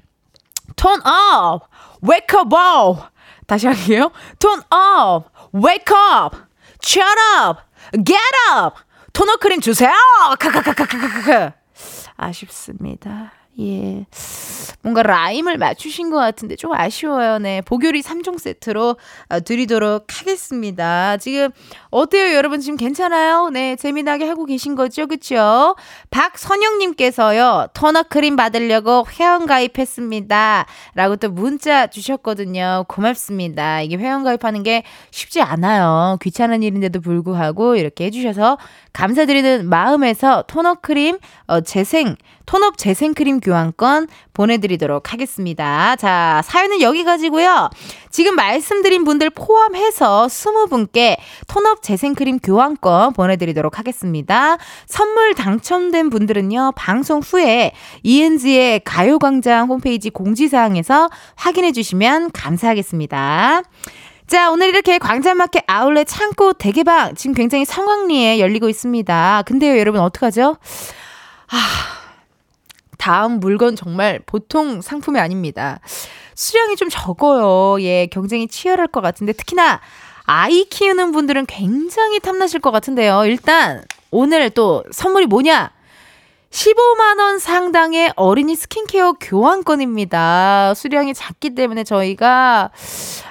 [0.75, 1.69] Tone up!
[2.01, 3.11] Wake up!
[3.45, 4.11] 다시 할게요.
[4.39, 5.29] Tone up!
[5.53, 6.33] Wake up!
[6.83, 7.05] Shut
[7.39, 7.74] up!
[7.91, 8.17] Get
[8.57, 8.77] up!
[9.13, 9.93] tone up 크림 주세요!
[10.39, 11.53] 카카카카카카카.
[12.17, 13.31] 아쉽습니다.
[13.59, 14.05] 예.
[14.81, 17.39] 뭔가 라임을 맞추신 것 같은데 좀 아쉬워요.
[17.39, 17.61] 네.
[17.61, 18.97] 복요리 3종 세트로
[19.29, 21.17] 어, 드리도록 하겠습니다.
[21.17, 21.49] 지금
[21.89, 22.59] 어때요, 여러분?
[22.59, 23.49] 지금 괜찮아요?
[23.49, 23.75] 네.
[23.77, 25.07] 재미나게 하고 계신 거죠?
[25.07, 25.75] 그쵸?
[26.11, 30.65] 박선영님께서요, 토너 크림 받으려고 회원가입했습니다.
[30.93, 32.85] 라고 또 문자 주셨거든요.
[32.87, 33.81] 고맙습니다.
[33.81, 36.17] 이게 회원가입하는 게 쉽지 않아요.
[36.21, 38.59] 귀찮은 일인데도 불구하고 이렇게 해주셔서
[38.93, 42.15] 감사드리는 마음에서 토너 크림, 어, 재생,
[42.45, 45.95] 톤업 재생크림 교환권 보내드리도록 하겠습니다.
[45.95, 47.69] 자, 사연은 여기까지고요.
[48.09, 51.17] 지금 말씀드린 분들 포함해서 20분께
[51.47, 54.57] 톤업 재생크림 교환권 보내드리도록 하겠습니다.
[54.85, 57.71] 선물 당첨된 분들은요, 방송 후에
[58.03, 63.63] 이은지의 가요광장 홈페이지 공지사항에서 확인해 주시면 감사하겠습니다.
[64.27, 69.43] 자, 오늘 이렇게 광장마켓 아울렛 창고 대개방 지금 굉장히 성황리에 열리고 있습니다.
[69.45, 70.57] 근데요, 여러분 어떡하죠?
[71.51, 72.04] 아,
[72.97, 75.79] 다음 물건 정말 보통 상품이 아닙니다.
[76.35, 77.81] 수량이 좀 적어요.
[77.81, 79.81] 예, 경쟁이 치열할 것 같은데 특히나
[80.25, 83.25] 아이 키우는 분들은 굉장히 탐나실 것 같은데요.
[83.25, 85.71] 일단 오늘 또 선물이 뭐냐?
[86.55, 90.73] 15만원 상당의 어린이 스킨케어 교환권입니다.
[90.73, 92.71] 수량이 작기 때문에 저희가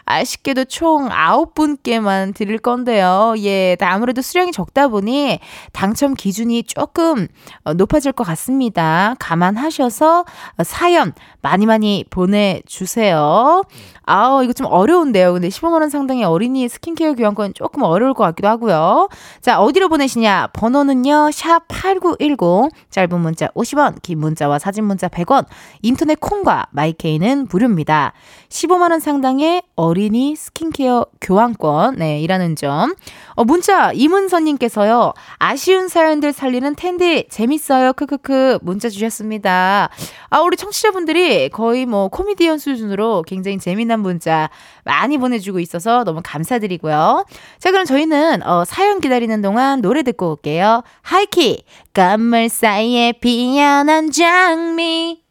[0.05, 3.35] 아쉽게도 총 9분께만 드릴 건데요.
[3.39, 5.41] 예, 아무래도 수량이 적다 보니
[5.73, 7.27] 당첨 기준이 조금
[7.65, 9.15] 어, 높아질 것 같습니다.
[9.19, 10.27] 감안하셔서
[10.63, 13.63] 사연 많이 많이 보내주세요.
[14.07, 15.33] 아우, 이거 좀 어려운데요.
[15.33, 19.09] 근데 15만원 상당의 어린이 스킨케어 교환권 조금 어려울 것 같기도 하고요.
[19.41, 20.49] 자, 어디로 보내시냐?
[20.53, 22.71] 번호는요, 샵 8910.
[22.91, 25.47] 짧은 짧은 문자 50원, 긴 문자와 사진 문자 100원,
[25.83, 28.13] 인터넷 콩과 마이케이는 무료입니다.
[28.49, 32.95] 15만원 상당의 어린이 스킨케어 교환권, 네, 이라는 점.
[33.35, 37.93] 어, 문자 이문선님께서요, 아쉬운 사연들 살리는 텐디, 재밌어요.
[37.93, 38.59] 크크크.
[38.63, 39.89] 문자 주셨습니다.
[40.31, 44.51] 아, 우리 청취자분들이 거의 뭐 코미디언 수준으로 굉장히 재미난 문자
[44.85, 47.25] 많이 보내주고 있어서 너무 감사드리고요.
[47.59, 50.83] 자, 그럼 저희는 어, 사연 기다리는 동안 노래 듣고 올게요.
[51.03, 55.25] 하이키, 건물 사이에 피어난 장미.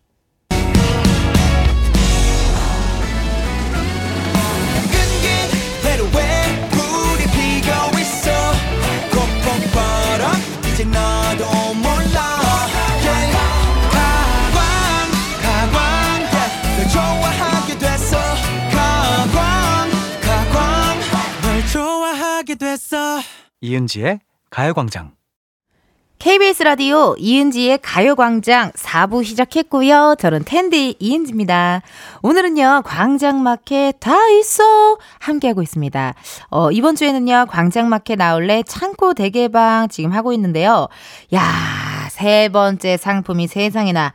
[23.62, 24.20] 이은지의
[24.50, 25.16] 가요광장.
[26.24, 30.16] KBS 라디오 이은지의 가요광장 4부 시작했고요.
[30.18, 31.82] 저는 텐디 이은지입니다.
[32.22, 34.98] 오늘은요, 광장마켓 다 있어!
[35.20, 36.14] 함께하고 있습니다.
[36.50, 40.88] 어, 이번 주에는요, 광장마켓 나올래 창고 대개방 지금 하고 있는데요.
[41.34, 41.44] 야,
[42.10, 44.14] 세 번째 상품이 세상에나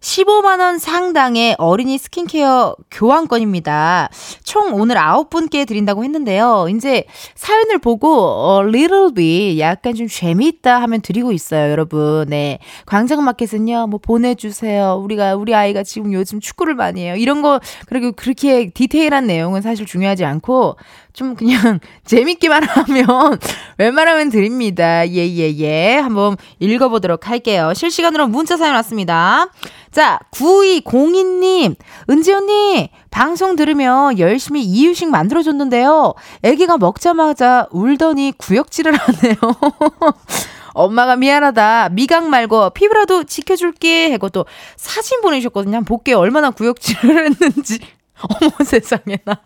[0.00, 4.08] 15만원 상당의 어린이 스킨케어 교환권입니다.
[4.42, 6.68] 총 오늘 9분께 드린다고 했는데요.
[6.74, 12.26] 이제 사연을 보고, 어, little 약간 좀 재미있다 하면 드리고 있어요, 여러분.
[12.28, 12.58] 네.
[12.86, 15.00] 광장마켓은요, 뭐 보내주세요.
[15.04, 17.14] 우리가, 우리 아이가 지금 요즘 축구를 많이 해요.
[17.16, 20.76] 이런 거, 그리고 그렇게 디테일한 내용은 사실 중요하지 않고,
[21.12, 23.06] 좀 그냥 재밌기만 하면
[23.78, 25.06] 웬만하면 드립니다.
[25.08, 25.96] 예, 예, 예.
[25.96, 27.72] 한번 읽어보도록 할게요.
[27.74, 29.46] 실시간으로 문자 사연 왔습니다.
[29.90, 31.74] 자, 9202님,
[32.08, 36.14] 은지 언니, 방송 들으며 열심히 이유식 만들어줬는데요.
[36.42, 39.34] 애기가 먹자마자 울더니 구역질을 하네요.
[40.74, 41.88] 엄마가 미안하다.
[41.90, 44.12] 미각 말고 피부라도 지켜줄게.
[44.12, 44.46] 하고 또
[44.76, 45.82] 사진 보내주셨거든요.
[45.82, 46.18] 볼게요.
[46.18, 47.80] 얼마나 구역질을 했는지.
[48.22, 49.40] 어머 세상에나.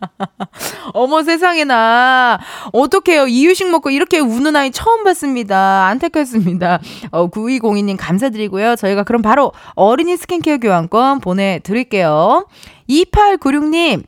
[0.92, 2.38] 어머 세상에나.
[2.72, 3.26] 어떡해요.
[3.28, 5.86] 이유식 먹고 이렇게 우는 아이 처음 봤습니다.
[5.86, 6.80] 안타깝습니다.
[7.10, 8.76] 어, 9202님 감사드리고요.
[8.76, 12.46] 저희가 그럼 바로 어린이 스킨케어 교환권 보내드릴게요.
[12.88, 14.02] 2896님.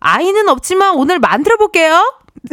[0.00, 2.02] 아이는 없지만 오늘 만들어 볼게요.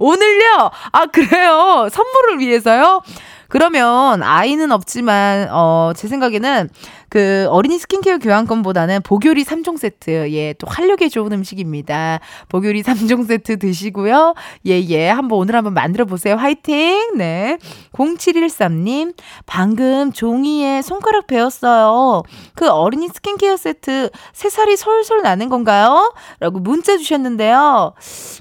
[0.00, 0.70] 오늘요?
[0.92, 1.88] 아, 그래요?
[1.90, 3.02] 선물을 위해서요?
[3.48, 6.70] 그러면 아이는 없지만, 어, 제 생각에는
[7.12, 12.20] 그 어린이 스킨케어 교환권보다는 보교리 3종 세트, 예, 또 활력에 좋은 음식입니다.
[12.48, 14.32] 보교리 3종 세트 드시고요.
[14.66, 15.10] 예, 예.
[15.10, 16.36] 한번 오늘 한번 만들어 보세요.
[16.36, 17.18] 화이팅!
[17.18, 17.58] 네.
[17.92, 22.22] 0713님, 방금 종이에 손가락 베었어요.
[22.54, 26.14] 그 어린이 스킨케어 세트 새살이 솔솔 나는 건가요?
[26.40, 27.92] 라고 문자 주셨는데요.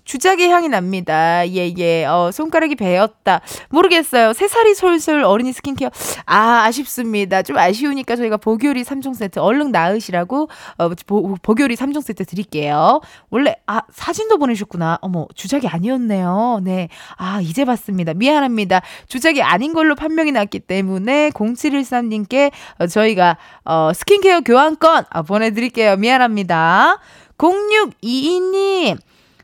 [0.05, 1.45] 주작의 향이 납니다.
[1.45, 2.05] 예, 예.
[2.05, 3.41] 어, 손가락이 베었다.
[3.67, 4.32] 모르겠어요.
[4.32, 5.89] 새살이 솔솔 어린이 스킨케어.
[6.26, 7.43] 아, 아쉽습니다.
[7.43, 13.01] 좀 아쉬우니까 저희가 보 교리 3종 세트 얼른 나으시라고 어, 보, 보교리 3종 세트 드릴게요.
[13.30, 14.99] 원래, 아, 사진도 보내셨구나.
[15.01, 16.62] 어머, 주작이 아니었네요.
[16.64, 16.88] 네.
[17.18, 18.14] 아, 이제 봤습니다.
[18.14, 18.82] 미안합니다.
[19.07, 25.97] 주작이 아닌 걸로 판명이 났기 때문에 0713님께 어, 저희가 어, 스킨케어 교환권 아, 보내드릴게요.
[25.97, 26.99] 미안합니다.
[27.38, 28.97] 0622님.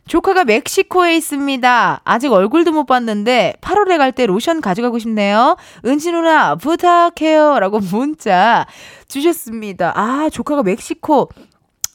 [0.07, 2.01] 조카가 멕시코에 있습니다.
[2.03, 5.57] 아직 얼굴도 못 봤는데 8월에 갈 때 로션 가져가고 싶네요.
[5.85, 7.59] 은지 누나 부탁해요.
[7.59, 8.65] 라고 문자
[9.09, 9.91] 주셨습니다.
[9.95, 11.29] 아, 조카가 멕시코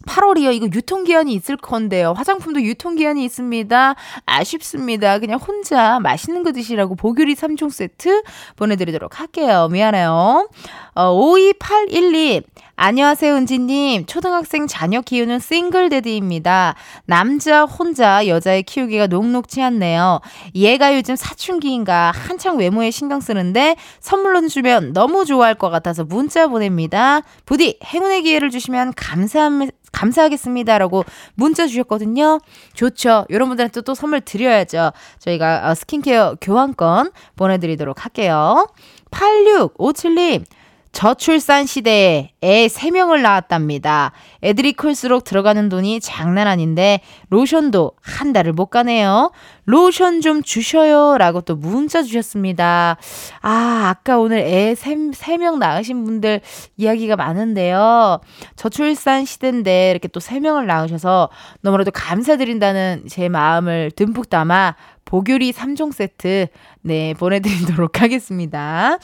[0.03, 0.55] 8월이요.
[0.55, 2.13] 이거 유통기한이 있을 건데요.
[2.17, 3.95] 화장품도 유통기한이 있습니다.
[4.27, 5.19] 아쉽습니다.
[5.19, 8.23] 그냥 혼자 맛있는 거 드시라고 보교리 3종 세트
[8.57, 9.69] 보내드리도록 할게요.
[9.71, 10.49] 미안해요.
[10.95, 12.45] 어, 5281님.
[12.75, 14.07] 안녕하세요, 은지님.
[14.07, 16.75] 초등학생 자녀 키우는 싱글데드입니다.
[17.05, 20.21] 남자 혼자 여자애 키우기가 녹록치 않네요.
[20.55, 27.21] 얘가 요즘 사춘기인가 한창 외모에 신경 쓰는데 선물로 주면 너무 좋아할 것 같아서 문자 보냅니다.
[27.45, 29.73] 부디 행운의 기회를 주시면 감사합니다.
[29.93, 32.41] 감사하겠습니다라고 문자 주셨거든요.
[32.75, 33.27] 좋죠.
[33.31, 34.93] 여러분들한테 또 선물 드려야죠.
[35.19, 38.67] 저희가 어, 스킨케어 교환권 보내드리도록 할게요.
[39.11, 40.45] 8657님.
[40.93, 44.13] 저출산 시대에 애 3명을 낳았답니다.
[44.45, 49.33] 애들이 클수록 들어가는 돈이 장난 아닌데 로션도 한 달을 못 가네요.
[49.65, 51.17] 로션 좀 주셔요.
[51.17, 52.99] 라고 또 문자 주셨습니다.
[53.41, 56.41] 아, 아까 오늘 애 3, 3명 낳으신 분들
[56.77, 58.21] 이야기가 많은데요.
[58.57, 61.31] 저출산 시대인데 이렇게 또 3명을 낳으셔서
[61.63, 64.77] 너무나도 감사드린다는 제 마음을 듬뿍 담아
[65.13, 66.47] 보교리 3종 세트
[66.81, 68.97] 네 보내드리도록 하겠습니다.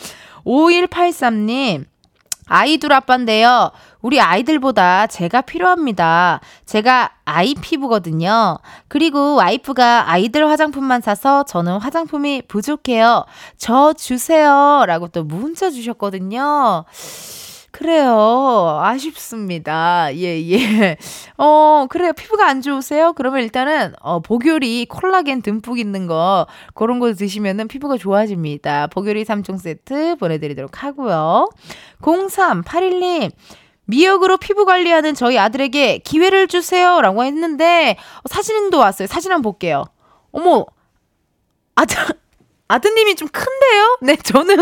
[0.46, 1.84] 5183님
[2.46, 3.72] 아이돌 아빠인데요.
[4.00, 6.40] 우리 아이들보다 제가 필요합니다.
[6.64, 8.56] 제가 아이 피부거든요.
[8.88, 13.26] 그리고 와이프가 아이들 화장품만 사서 저는 화장품이 부족해요.
[13.58, 14.84] 저 주세요.
[14.86, 16.86] 라고 또 문자 주셨거든요.
[17.78, 18.80] 그래요.
[18.82, 20.08] 아쉽습니다.
[20.16, 20.96] 예, 예.
[21.36, 22.12] 어, 그래요.
[22.12, 23.12] 피부가 안 좋으세요?
[23.12, 28.88] 그러면 일단은, 어, 보교리 콜라겐 듬뿍 있는 거, 그런 거 드시면은 피부가 좋아집니다.
[28.88, 31.50] 보교리 3종 세트 보내드리도록 하고요.
[32.02, 33.30] 0381님.
[33.84, 37.00] 미역으로 피부 관리하는 저희 아들에게 기회를 주세요.
[37.00, 39.06] 라고 했는데, 어, 사진도 왔어요.
[39.06, 39.84] 사진 한번 볼게요.
[40.32, 40.66] 어머,
[41.76, 41.96] 아들,
[42.68, 43.98] 아드님이 좀 큰데요?
[44.02, 44.56] 네, 저는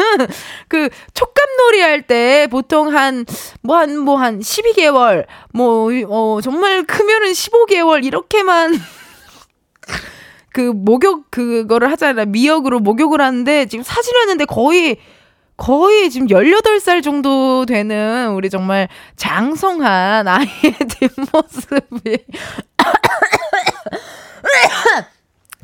[0.69, 3.25] 그 촉감놀이 할 때 보통 한,
[3.63, 8.75] 뭐 한, 뭐 한 12개월, 뭐, 어, 정말 크면은 15개월, 이렇게만
[10.53, 12.27] 그 목욕 그거를 하잖아요.
[12.27, 14.97] 미역으로 목욕을 하는데 지금 사진을 했는데 거의
[15.59, 20.49] 거의 지금 18살 정도 되는 우리 정말 장성한 아이의
[21.01, 22.19] 뒷모습이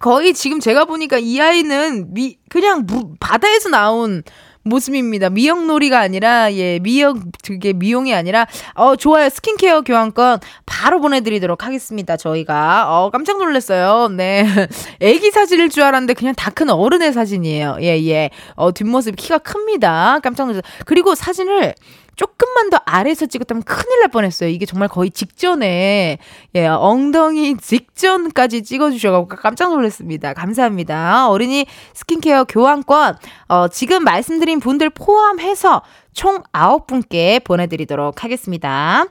[0.03, 4.25] 거의 지금 제가 보니까 이 아이는 미, 그냥 무, 바다에서 나온
[4.65, 5.31] 모습입니다.
[5.31, 9.29] 미역놀이가 아니라, 예, 미역, 그게 미용이 아니라, 어, 좋아요.
[9.29, 12.17] 스킨케어 교환권 바로 보내드리도록 하겠습니다.
[12.17, 12.87] 저희가.
[12.89, 14.09] 어, 깜짝 놀랐어요.
[14.09, 14.45] 네.
[15.01, 17.79] 애기 사진일 줄 알았는데 그냥 다 큰 어른의 사진이에요.
[17.81, 18.31] 예, 예.
[18.55, 20.21] 어, 뒷모습 키가 큽니다.
[20.23, 20.63] 깜짝 놀랐어요.
[20.85, 21.75] 그리고 사진을
[22.17, 24.49] 조금만 더 아래에서 찍었다면 큰일 날 뻔했어요.
[24.51, 26.19] 이게 정말 거의 직전에
[26.55, 30.35] 예 엉덩이 직전까지 찍어주셔가지고 깜짝 놀랐습니다.
[30.35, 31.29] 감사합니다.
[31.29, 33.17] 어린이 스킨케어 교환권
[33.49, 35.83] 어, 지금 말씀드린 분들 포함해서
[36.13, 39.07] 총 9분께 보내드리도록 하겠습니다.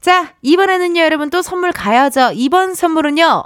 [0.00, 2.30] 자 이번에는요 여러분 또 선물 가야죠.
[2.34, 3.44] 이번 선물은요.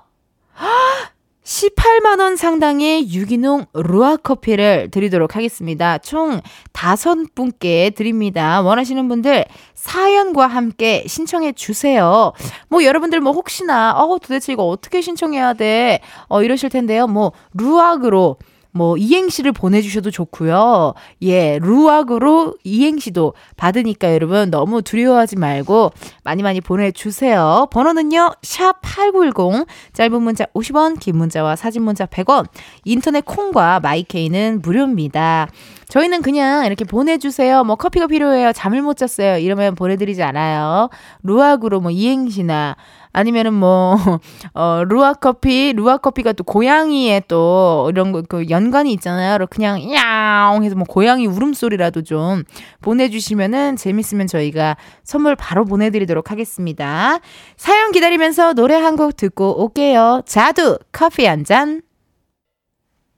[1.44, 5.98] 18만원 상당의 유기농 루아 커피를 드리도록 하겠습니다.
[5.98, 6.40] 총
[6.72, 8.60] 다섯 분께 드립니다.
[8.62, 12.32] 원하시는 분들 사연과 함께 신청해 주세요.
[12.68, 16.00] 뭐 여러분들 뭐 혹시나 어 도대체 이거 어떻게 신청해야 돼?
[16.28, 17.08] 어 이러실 텐데요.
[17.08, 18.36] 뭐 루악으로
[18.72, 20.94] 뭐 이행시를 보내주셔도 좋고요.
[21.22, 25.92] 예, 루악으로 이행시도 받으니까 여러분 너무 두려워하지 말고
[26.24, 27.68] 많이 많이 보내주세요.
[27.70, 32.46] 번호는요, 샵 8910, 짧은 문자 50원, 긴 문자와 사진 문자 100원,
[32.84, 35.48] 인터넷 콩과 마이케이는 무료입니다.
[35.92, 37.64] 저희는 그냥 이렇게 보내주세요.
[37.64, 38.52] 뭐 커피가 필요해요.
[38.54, 39.36] 잠을 못 잤어요.
[39.36, 40.88] 이러면 보내드리지 않아요.
[41.22, 42.76] 루악으로 뭐 이행시나
[43.12, 43.94] 아니면은 뭐,
[44.54, 49.36] 어, 루아 커피, 루아 커피가 또 고양이에 또 이런 거, 그 연관이 있잖아요.
[49.50, 52.44] 그냥, 야옹 해서 뭐 고양이 울음소리라도 좀
[52.80, 57.18] 보내주시면은 재밌으면 저희가 선물 바로 보내드리도록 하겠습니다.
[57.58, 60.22] 사연 기다리면서 노래 한 곡 듣고 올게요.
[60.24, 61.82] 자두, 커피 한 잔.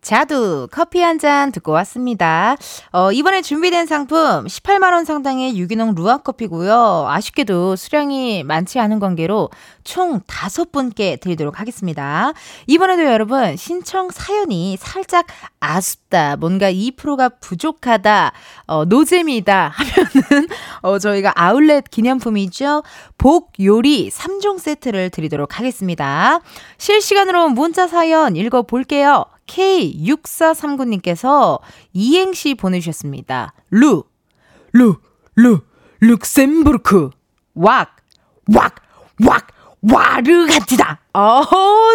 [0.04, 2.56] 자두 커피 한 잔 듣고 왔습니다.
[2.92, 7.06] 어, 이번에 준비된 상품 18만원 상당의 유기농 루아 커피고요.
[7.08, 9.48] 아쉽게도 수량이 많지 않은 관계로
[9.84, 12.32] 총 다섯 분께 드리도록 하겠습니다.
[12.66, 15.26] 이번에도 여러분 신청 사연이 살짝
[15.60, 18.32] 아쉽다, 뭔가 2%가 부족하다,
[18.66, 20.48] 어, 노잼이다 하면은
[20.82, 22.82] 어, 저희가 아울렛 기념품이죠.
[23.16, 26.40] 복 요리 3종 세트를 드리도록 하겠습니다.
[26.76, 29.24] 실시간으로 문자 사연 읽어볼게요.
[29.46, 31.60] K6439님께서
[31.92, 33.54] 이행시 보내주셨습니다.
[33.70, 34.04] 루,
[34.72, 34.96] 루,
[35.36, 35.60] 루,
[36.00, 37.10] 룩셈부르크,
[37.54, 37.96] 왁,
[38.54, 38.74] 왁,
[39.24, 39.46] 왁,
[39.92, 41.00] 와르가티다.
[41.12, 41.42] 어,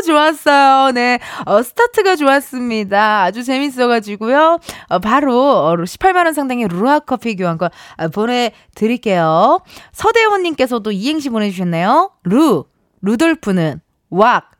[0.05, 0.91] 좋았어요.
[0.91, 1.19] 네.
[1.45, 3.23] 어, 스타트가 좋았습니다.
[3.23, 4.59] 아주 재밌어가지고요.
[4.89, 9.61] 어, 바로 18만원 상당의 루아 커피 교환권 어, 보내드릴게요.
[9.91, 12.11] 서대원님께서도 이행시 보내주셨네요.
[12.23, 12.65] 루,
[13.01, 14.51] 루돌프는 왁,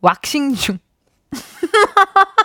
[0.00, 0.78] 왁싱 중.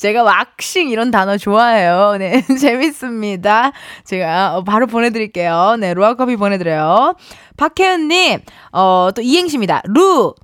[0.00, 2.16] 제가 왁싱 이런 단어 좋아해요.
[2.18, 3.72] 네, 재밌습니다.
[4.04, 5.76] 제가 어, 바로 보내드릴게요.
[5.78, 7.16] 네, 루아커피 보내드려요.
[7.58, 8.40] 박혜은님,
[8.72, 9.82] 어, 또 이행시입니다.
[9.84, 10.34] 루,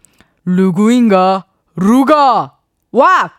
[0.45, 1.47] 누구인가?
[1.75, 2.53] 루가,
[2.93, 3.33] 왁,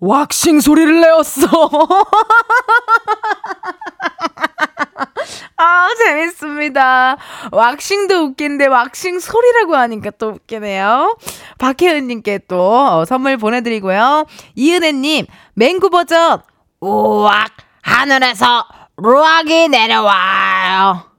[0.00, 1.46] 왁싱 소리를 내었어.
[5.56, 7.16] 아, 재밌습니다.
[7.52, 11.16] 왁싱도 웃긴데 왁싱 소리라고 하니까 또 웃기네요.
[11.58, 14.26] 박혜은님께 또 어, 선물 보내드리고요.
[14.54, 16.42] 이은혜님, 맹구 버전,
[16.80, 17.50] 우악,
[17.82, 18.64] 하늘에서
[18.96, 21.10] 루악이 내려와요.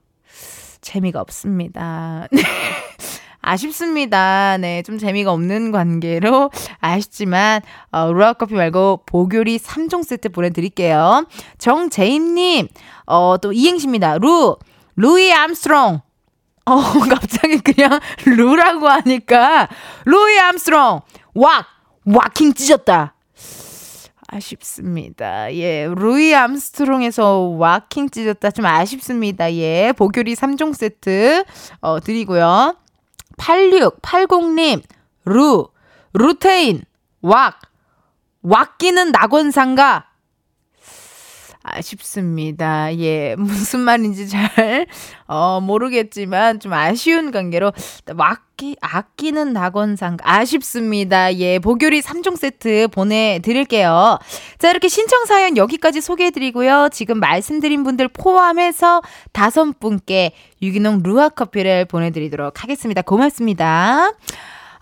[0.80, 2.26] 재미가 없습니다.
[3.42, 3.50] 네.
[3.50, 4.56] 아쉽습니다.
[4.58, 11.26] 네, 좀 재미가 없는 관계로 아쉽지만 어, 루아 커피 말고 보교리 3종 세트 보내드릴게요.
[11.58, 12.68] 정재임님,
[13.06, 14.18] 어, 또 이행시입니다.
[14.18, 14.56] 루,
[14.96, 16.00] 루이 암스트롱.
[16.64, 16.76] 어,
[17.10, 19.68] 갑자기 그냥 루라고 하니까
[20.04, 21.00] 루이 암스트롱,
[21.34, 21.66] 왁,
[22.04, 23.14] waacking 찢었다.
[24.28, 25.54] 아쉽습니다.
[25.54, 28.50] 예, 루이 암스트롱에서 waacking 찢었다.
[28.50, 29.52] 좀 아쉽습니다.
[29.52, 31.44] 예, 복요리 3종 세트,
[31.82, 32.76] 어, 드리고요.
[33.36, 34.82] 8680님,
[35.24, 35.68] 루,
[36.14, 36.84] 루테인,
[37.22, 37.60] 왁,
[38.42, 40.11] 왁기는 낙원상가.
[41.62, 42.96] 아쉽습니다.
[42.98, 44.86] 예, 무슨 말인지 잘,
[45.26, 47.72] 어, 모르겠지만, 좀 아쉬운 관계로,
[48.14, 51.34] 왁기, 아끼는 낙원상, 아쉽습니다.
[51.36, 54.18] 예, 보교리 3종 세트 보내드릴게요.
[54.58, 56.88] 자, 이렇게 신청사연 여기까지 소개해드리고요.
[56.92, 59.02] 지금 말씀드린 분들 포함해서
[59.32, 63.02] 다섯 분께 유기농 루아 커피를 보내드리도록 하겠습니다.
[63.02, 64.12] 고맙습니다.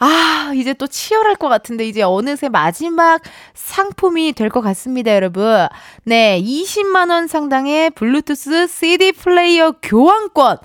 [0.02, 3.20] 아, 이제 또 치열할 것 같은데, 이제 어느새 마지막
[3.54, 5.66] 상품이 될 것 같습니다, 여러분.
[6.04, 10.56] 네, 20만원 상당의 블루투스 CD 플레이어 교환권.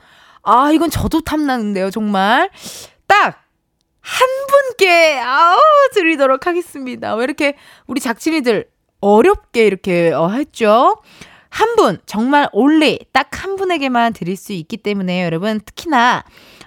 [0.44, 2.50] 아, 이건 저도 탐나는데요, 정말.
[3.08, 3.42] 딱!
[4.02, 5.58] 한 분께, 아우,
[5.94, 7.16] 드리도록 하겠습니다.
[7.16, 7.56] 왜 이렇게
[7.88, 8.68] 우리 작진이들
[9.02, 10.96] 어렵게 이렇게 어, 했죠?
[11.50, 16.24] 한 분, 정말 올리, 딱 한 분에게만 드릴 수 있기 때문에 여러분, 특히나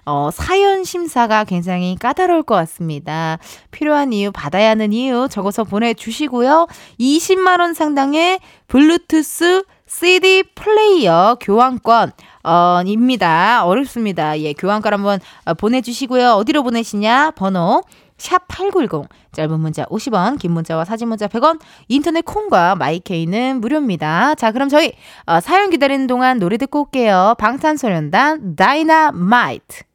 [0.08, 3.36] 어, 사연 심사가 굉장히 까다로울 것 같습니다.
[3.70, 6.66] 필요한 이유, 받아야 하는 이유 적어서 보내주시고요.
[6.98, 13.66] 20만원 상당의 블루투스 CD 플레이어 교환권, 어, 입니다.
[13.66, 14.40] 어렵습니다.
[14.40, 16.32] 예, 교환권 한번 어, 보내주시고요.
[16.32, 17.32] 어디로 보내시냐?
[17.32, 17.82] 번호.
[18.16, 24.34] 샵8910 짧은 문자 50원 긴 문자와 사진 문자 100원 인터넷 콩과 마이케이는 무료입니다.
[24.34, 24.92] 자 그럼 저희
[25.26, 27.36] 어, 사연 기다리는 동안 노래 듣고 올게요.
[27.38, 29.87] 방탄소년단 다이나마이트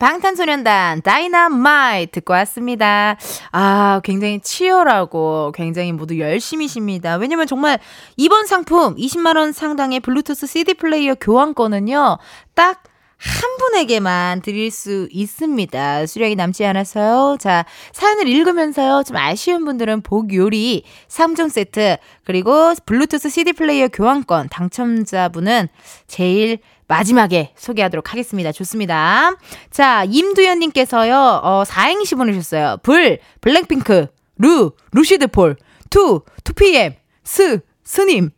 [0.00, 3.16] 방탄소년단 다이나마이트 듣고 왔습니다.
[3.52, 7.16] 아, 굉장히 치열하고 굉장히 모두 열심히십니다.
[7.16, 7.78] 왜냐면 정말
[8.16, 12.18] 이번 상품 20만원 상당의 블루투스 CD 플레이어 교환권은요,
[12.54, 12.90] 딱
[13.20, 16.06] 한 분에게만 드릴 수 있습니다.
[16.06, 17.36] 수량이 남지 않아서요.
[17.38, 19.02] 자, 사연을 읽으면서요.
[19.06, 25.68] 좀 아쉬운 분들은 복 요리 3종 세트, 그리고 블루투스 CD 플레이어 교환권 당첨자분은
[26.06, 26.60] 제일
[26.90, 28.50] 마지막에 소개하도록 하겠습니다.
[28.50, 29.36] 좋습니다.
[29.70, 32.78] 자, 임두현님께서요, 어, 4행시 보내셨어요.
[32.82, 35.54] 불, 블랙핑크, 루, 루시드 폴,
[35.88, 38.30] 투, 2PM, 스, 스님.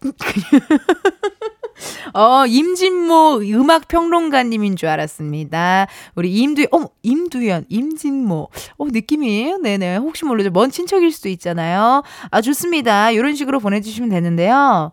[2.14, 5.86] 어, 임진모 음악 평론가님인 줄 알았습니다.
[6.14, 8.48] 우리 임두, 어, 임두현, 임진모.
[8.78, 9.96] 어, 느낌이, 네네.
[9.98, 10.48] 혹시 모르죠.
[10.50, 12.02] 먼 친척일 수도 있잖아요.
[12.30, 13.10] 아, 좋습니다.
[13.10, 14.92] 이런 식으로 보내 주시면 되는데요.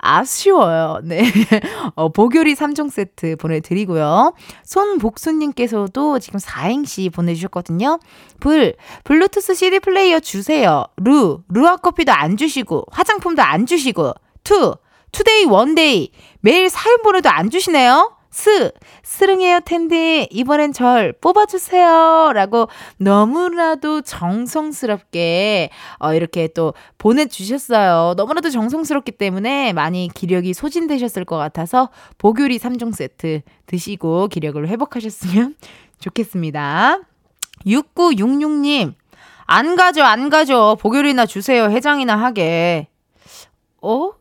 [0.00, 1.00] 아쉬워요.
[1.02, 1.22] 네.
[1.94, 4.34] 어, 복요리 3종 세트 보내드리고요.
[4.64, 7.98] 손복수님께서도 지금 4행시 보내주셨거든요.
[8.40, 8.74] 불,
[9.04, 10.84] 블루투스 CD 플레이어 주세요.
[10.96, 14.74] 루, 루아 커피도 안 주시고, 화장품도 안 주시고, 투,
[15.12, 18.19] today one day, 매일 사연 보내도 안 주시네요.
[18.30, 18.70] 스,
[19.02, 22.30] 스릉해요 텐디, 이번엔 절 뽑아주세요.
[22.32, 22.68] 라고
[22.98, 28.14] 너무나도 정성스럽게, 어, 이렇게 또 보내주셨어요.
[28.16, 35.56] 너무나도 정성스럽기 때문에 많이 기력이 소진되셨을 것 같아서 보교리 3종 세트 드시고 기력을 회복하셨으면
[35.98, 37.00] 좋겠습니다.
[37.66, 38.94] 6966님,
[39.46, 40.76] 안 가죠, 안 가죠.
[40.80, 41.64] 보교리나 주세요.
[41.64, 42.88] 해장이나 하게.
[43.82, 44.12] 어?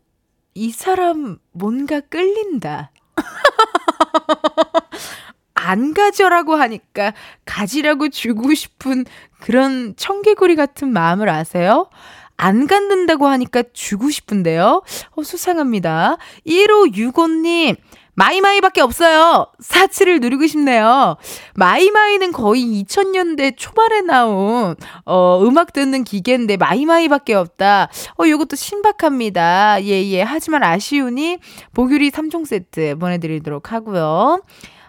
[0.55, 2.91] 이 사람 뭔가 끌린다.
[5.53, 7.13] 안 가져라고 하니까
[7.45, 9.05] 가지라고 주고 싶은
[9.41, 11.89] 그런 청개구리 같은 마음을 아세요?
[12.37, 14.81] 안 갖는다고 하니까 주고 싶은데요?
[15.11, 16.17] 어, 수상합니다.
[16.47, 17.75] 1565님,
[18.19, 19.47] 마이마이밖에 없어요.
[19.59, 21.15] 사치를 누리고 싶네요.
[21.55, 27.87] 마이마이는 거의 2000년대 초반에 나온 어 음악 듣는 기계인데 마이마이밖에 없다.
[28.19, 29.83] 어 요것도 신박합니다.
[29.83, 30.11] 예예.
[30.11, 30.21] 예.
[30.21, 31.37] 하지만 아쉬우니
[31.73, 34.41] 보규리 3종 세트 보내 드리도록 하고요.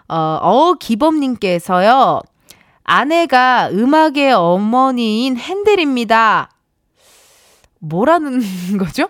[0.09, 2.19] 어, 어 기범 님께서요.
[2.83, 6.49] 아내가 음악의 어머니인 핸델입니다.
[7.79, 8.41] 뭐라는
[8.77, 9.07] 거죠?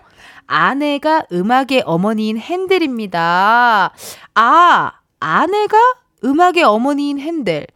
[0.52, 3.90] 아내가 음악의 어머니인 핸델입니다.
[4.34, 5.78] 아, 아내가
[6.22, 7.66] 음악의 어머니인 핸델.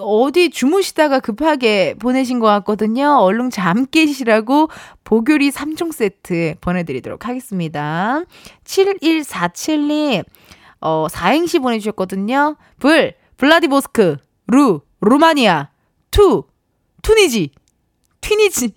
[0.00, 3.18] 어디 주무시다가 급하게 보내신 것 같거든요.
[3.20, 4.70] 얼른 잠 깨시라고
[5.04, 8.22] 복요리 3종 세트 보내드리도록 하겠습니다.
[8.64, 10.24] 7147님,
[10.80, 12.56] 어, 4행시 보내주셨거든요.
[12.80, 14.16] 불, 블라디보스크,
[14.48, 15.70] 루, 루마니아,
[16.10, 16.42] 투,
[17.02, 17.52] 투니지,
[18.20, 18.72] 튀니지,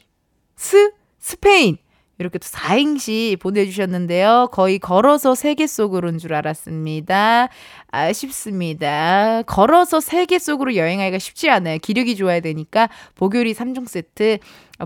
[0.56, 1.78] 스, 스페인.
[2.22, 4.50] 이렇게 또 4행시 보내주셨는데요.
[4.52, 7.50] 거의 걸어서 세계 속으로인 줄 알았습니다.
[7.92, 9.42] 아쉽습니다.
[9.46, 11.78] 걸어서 세계 속으로 여행하기가 쉽지 않아요.
[11.80, 14.38] 기력이 좋아야 되니까 보교리 3종 세트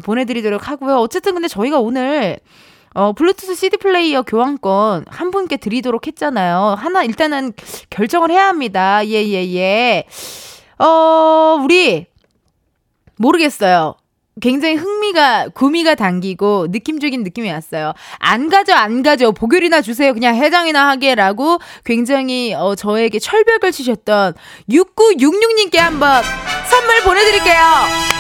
[0.04, 0.98] 보내드리도록 하고요.
[0.98, 2.40] 어쨌든 근데 저희가 오늘
[2.94, 6.76] 어, 블루투스 CD 플레이어 교환권 한 분께 드리도록 했잖아요.
[6.78, 7.52] 하나 일단은
[7.90, 9.06] 결정을 해야 합니다.
[9.06, 10.06] 예, 예, 예.
[10.80, 12.08] 어, 우리
[13.18, 13.96] 모르겠어요.
[14.42, 17.94] 굉장히 흥미가 구미가 당기고 느낌적인 느낌이 왔어요.
[18.20, 20.14] 안 가져 안 가져 보결이나 주세요.
[20.14, 24.34] 그냥 해장이나 하게라고 굉장히 어, 저에게 철벽을 치셨던
[24.70, 26.22] 6966님께 한번
[26.70, 28.15] 선물 보내드릴게요.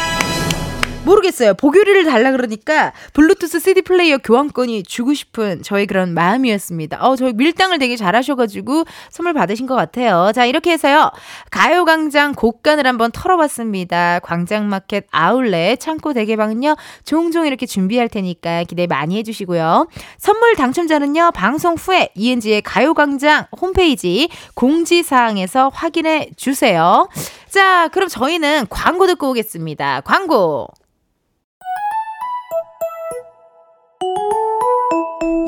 [1.05, 1.53] 모르겠어요.
[1.53, 6.97] 보교리를 달라 그러니까 블루투스 CD 플레이어 교환권이 주고 싶은 저의 그런 마음이었습니다.
[7.05, 10.31] 어, 저희 밀당을 되게 잘하셔가지고 선물 받으신 것 같아요.
[10.33, 11.11] 자, 이렇게 해서요.
[11.51, 14.19] 가요광장 곡간을 한번 털어봤습니다.
[14.19, 16.75] 광장마켓 아울렛 창고 대개방은요.
[17.03, 19.87] 종종 이렇게 준비할 테니까 기대 많이 해주시고요.
[20.17, 21.31] 선물 당첨자는요.
[21.33, 27.07] 방송 후에 이은지의 가요광장 홈페이지 공지사항에서 확인해 주세요.
[27.49, 30.01] 자, 그럼 저희는 광고 듣고 오겠습니다.
[30.01, 30.67] 광고!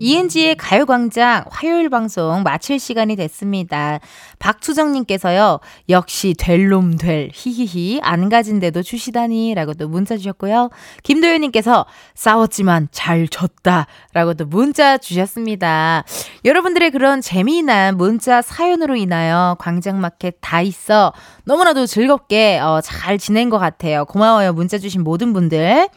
[0.00, 4.00] 이은지의 가요광장 화요일 방송 마칠 시간이 됐습니다.
[4.38, 10.70] 박수정님께서요, 역시 될 놈 될, 히히히, 안 가진데도 주시다니, 라고 또 문자 주셨고요.
[11.02, 16.04] 김도현님께서 싸웠지만 잘 졌다, 라고 또 문자 주셨습니다.
[16.44, 21.12] 여러분들의 그런 재미난 문자 사연으로 인하여 광장마켓 다 있어
[21.44, 24.04] 너무나도 즐겁게 어, 잘 지낸 것 같아요.
[24.06, 24.52] 고마워요.
[24.52, 25.88] 문자 주신 모든 분들.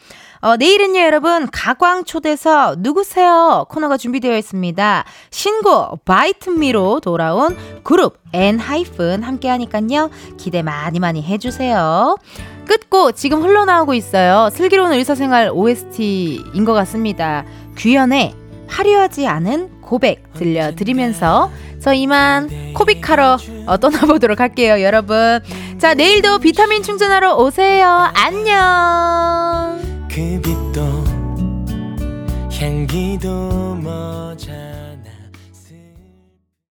[0.41, 3.65] 어, 내일은요, 여러분, 가광 초대서 누구세요?
[3.69, 5.03] 코너가 준비되어 있습니다.
[5.31, 10.09] 신곡, 바이트미로 돌아온 그룹, 엔 하이픈 함께 하니깐요.
[10.37, 12.17] 기대 많이 많이 해주세요.
[12.65, 14.49] 끝고 지금 흘러나오고 있어요.
[14.51, 17.45] 슬기로운 의사생활 OST인 것 같습니다.
[17.77, 18.35] 규현의
[18.67, 25.39] 화려하지 않은 고백 들려드리면서 저 이만 코빅하러 어, 떠나보도록 할게요, 여러분.
[25.79, 28.11] 자, 내일도 비타민 충전하러 오세요.
[28.13, 29.96] 안녕.
[30.17, 30.81] 그 빛도
[32.51, 34.66] 향기도 머자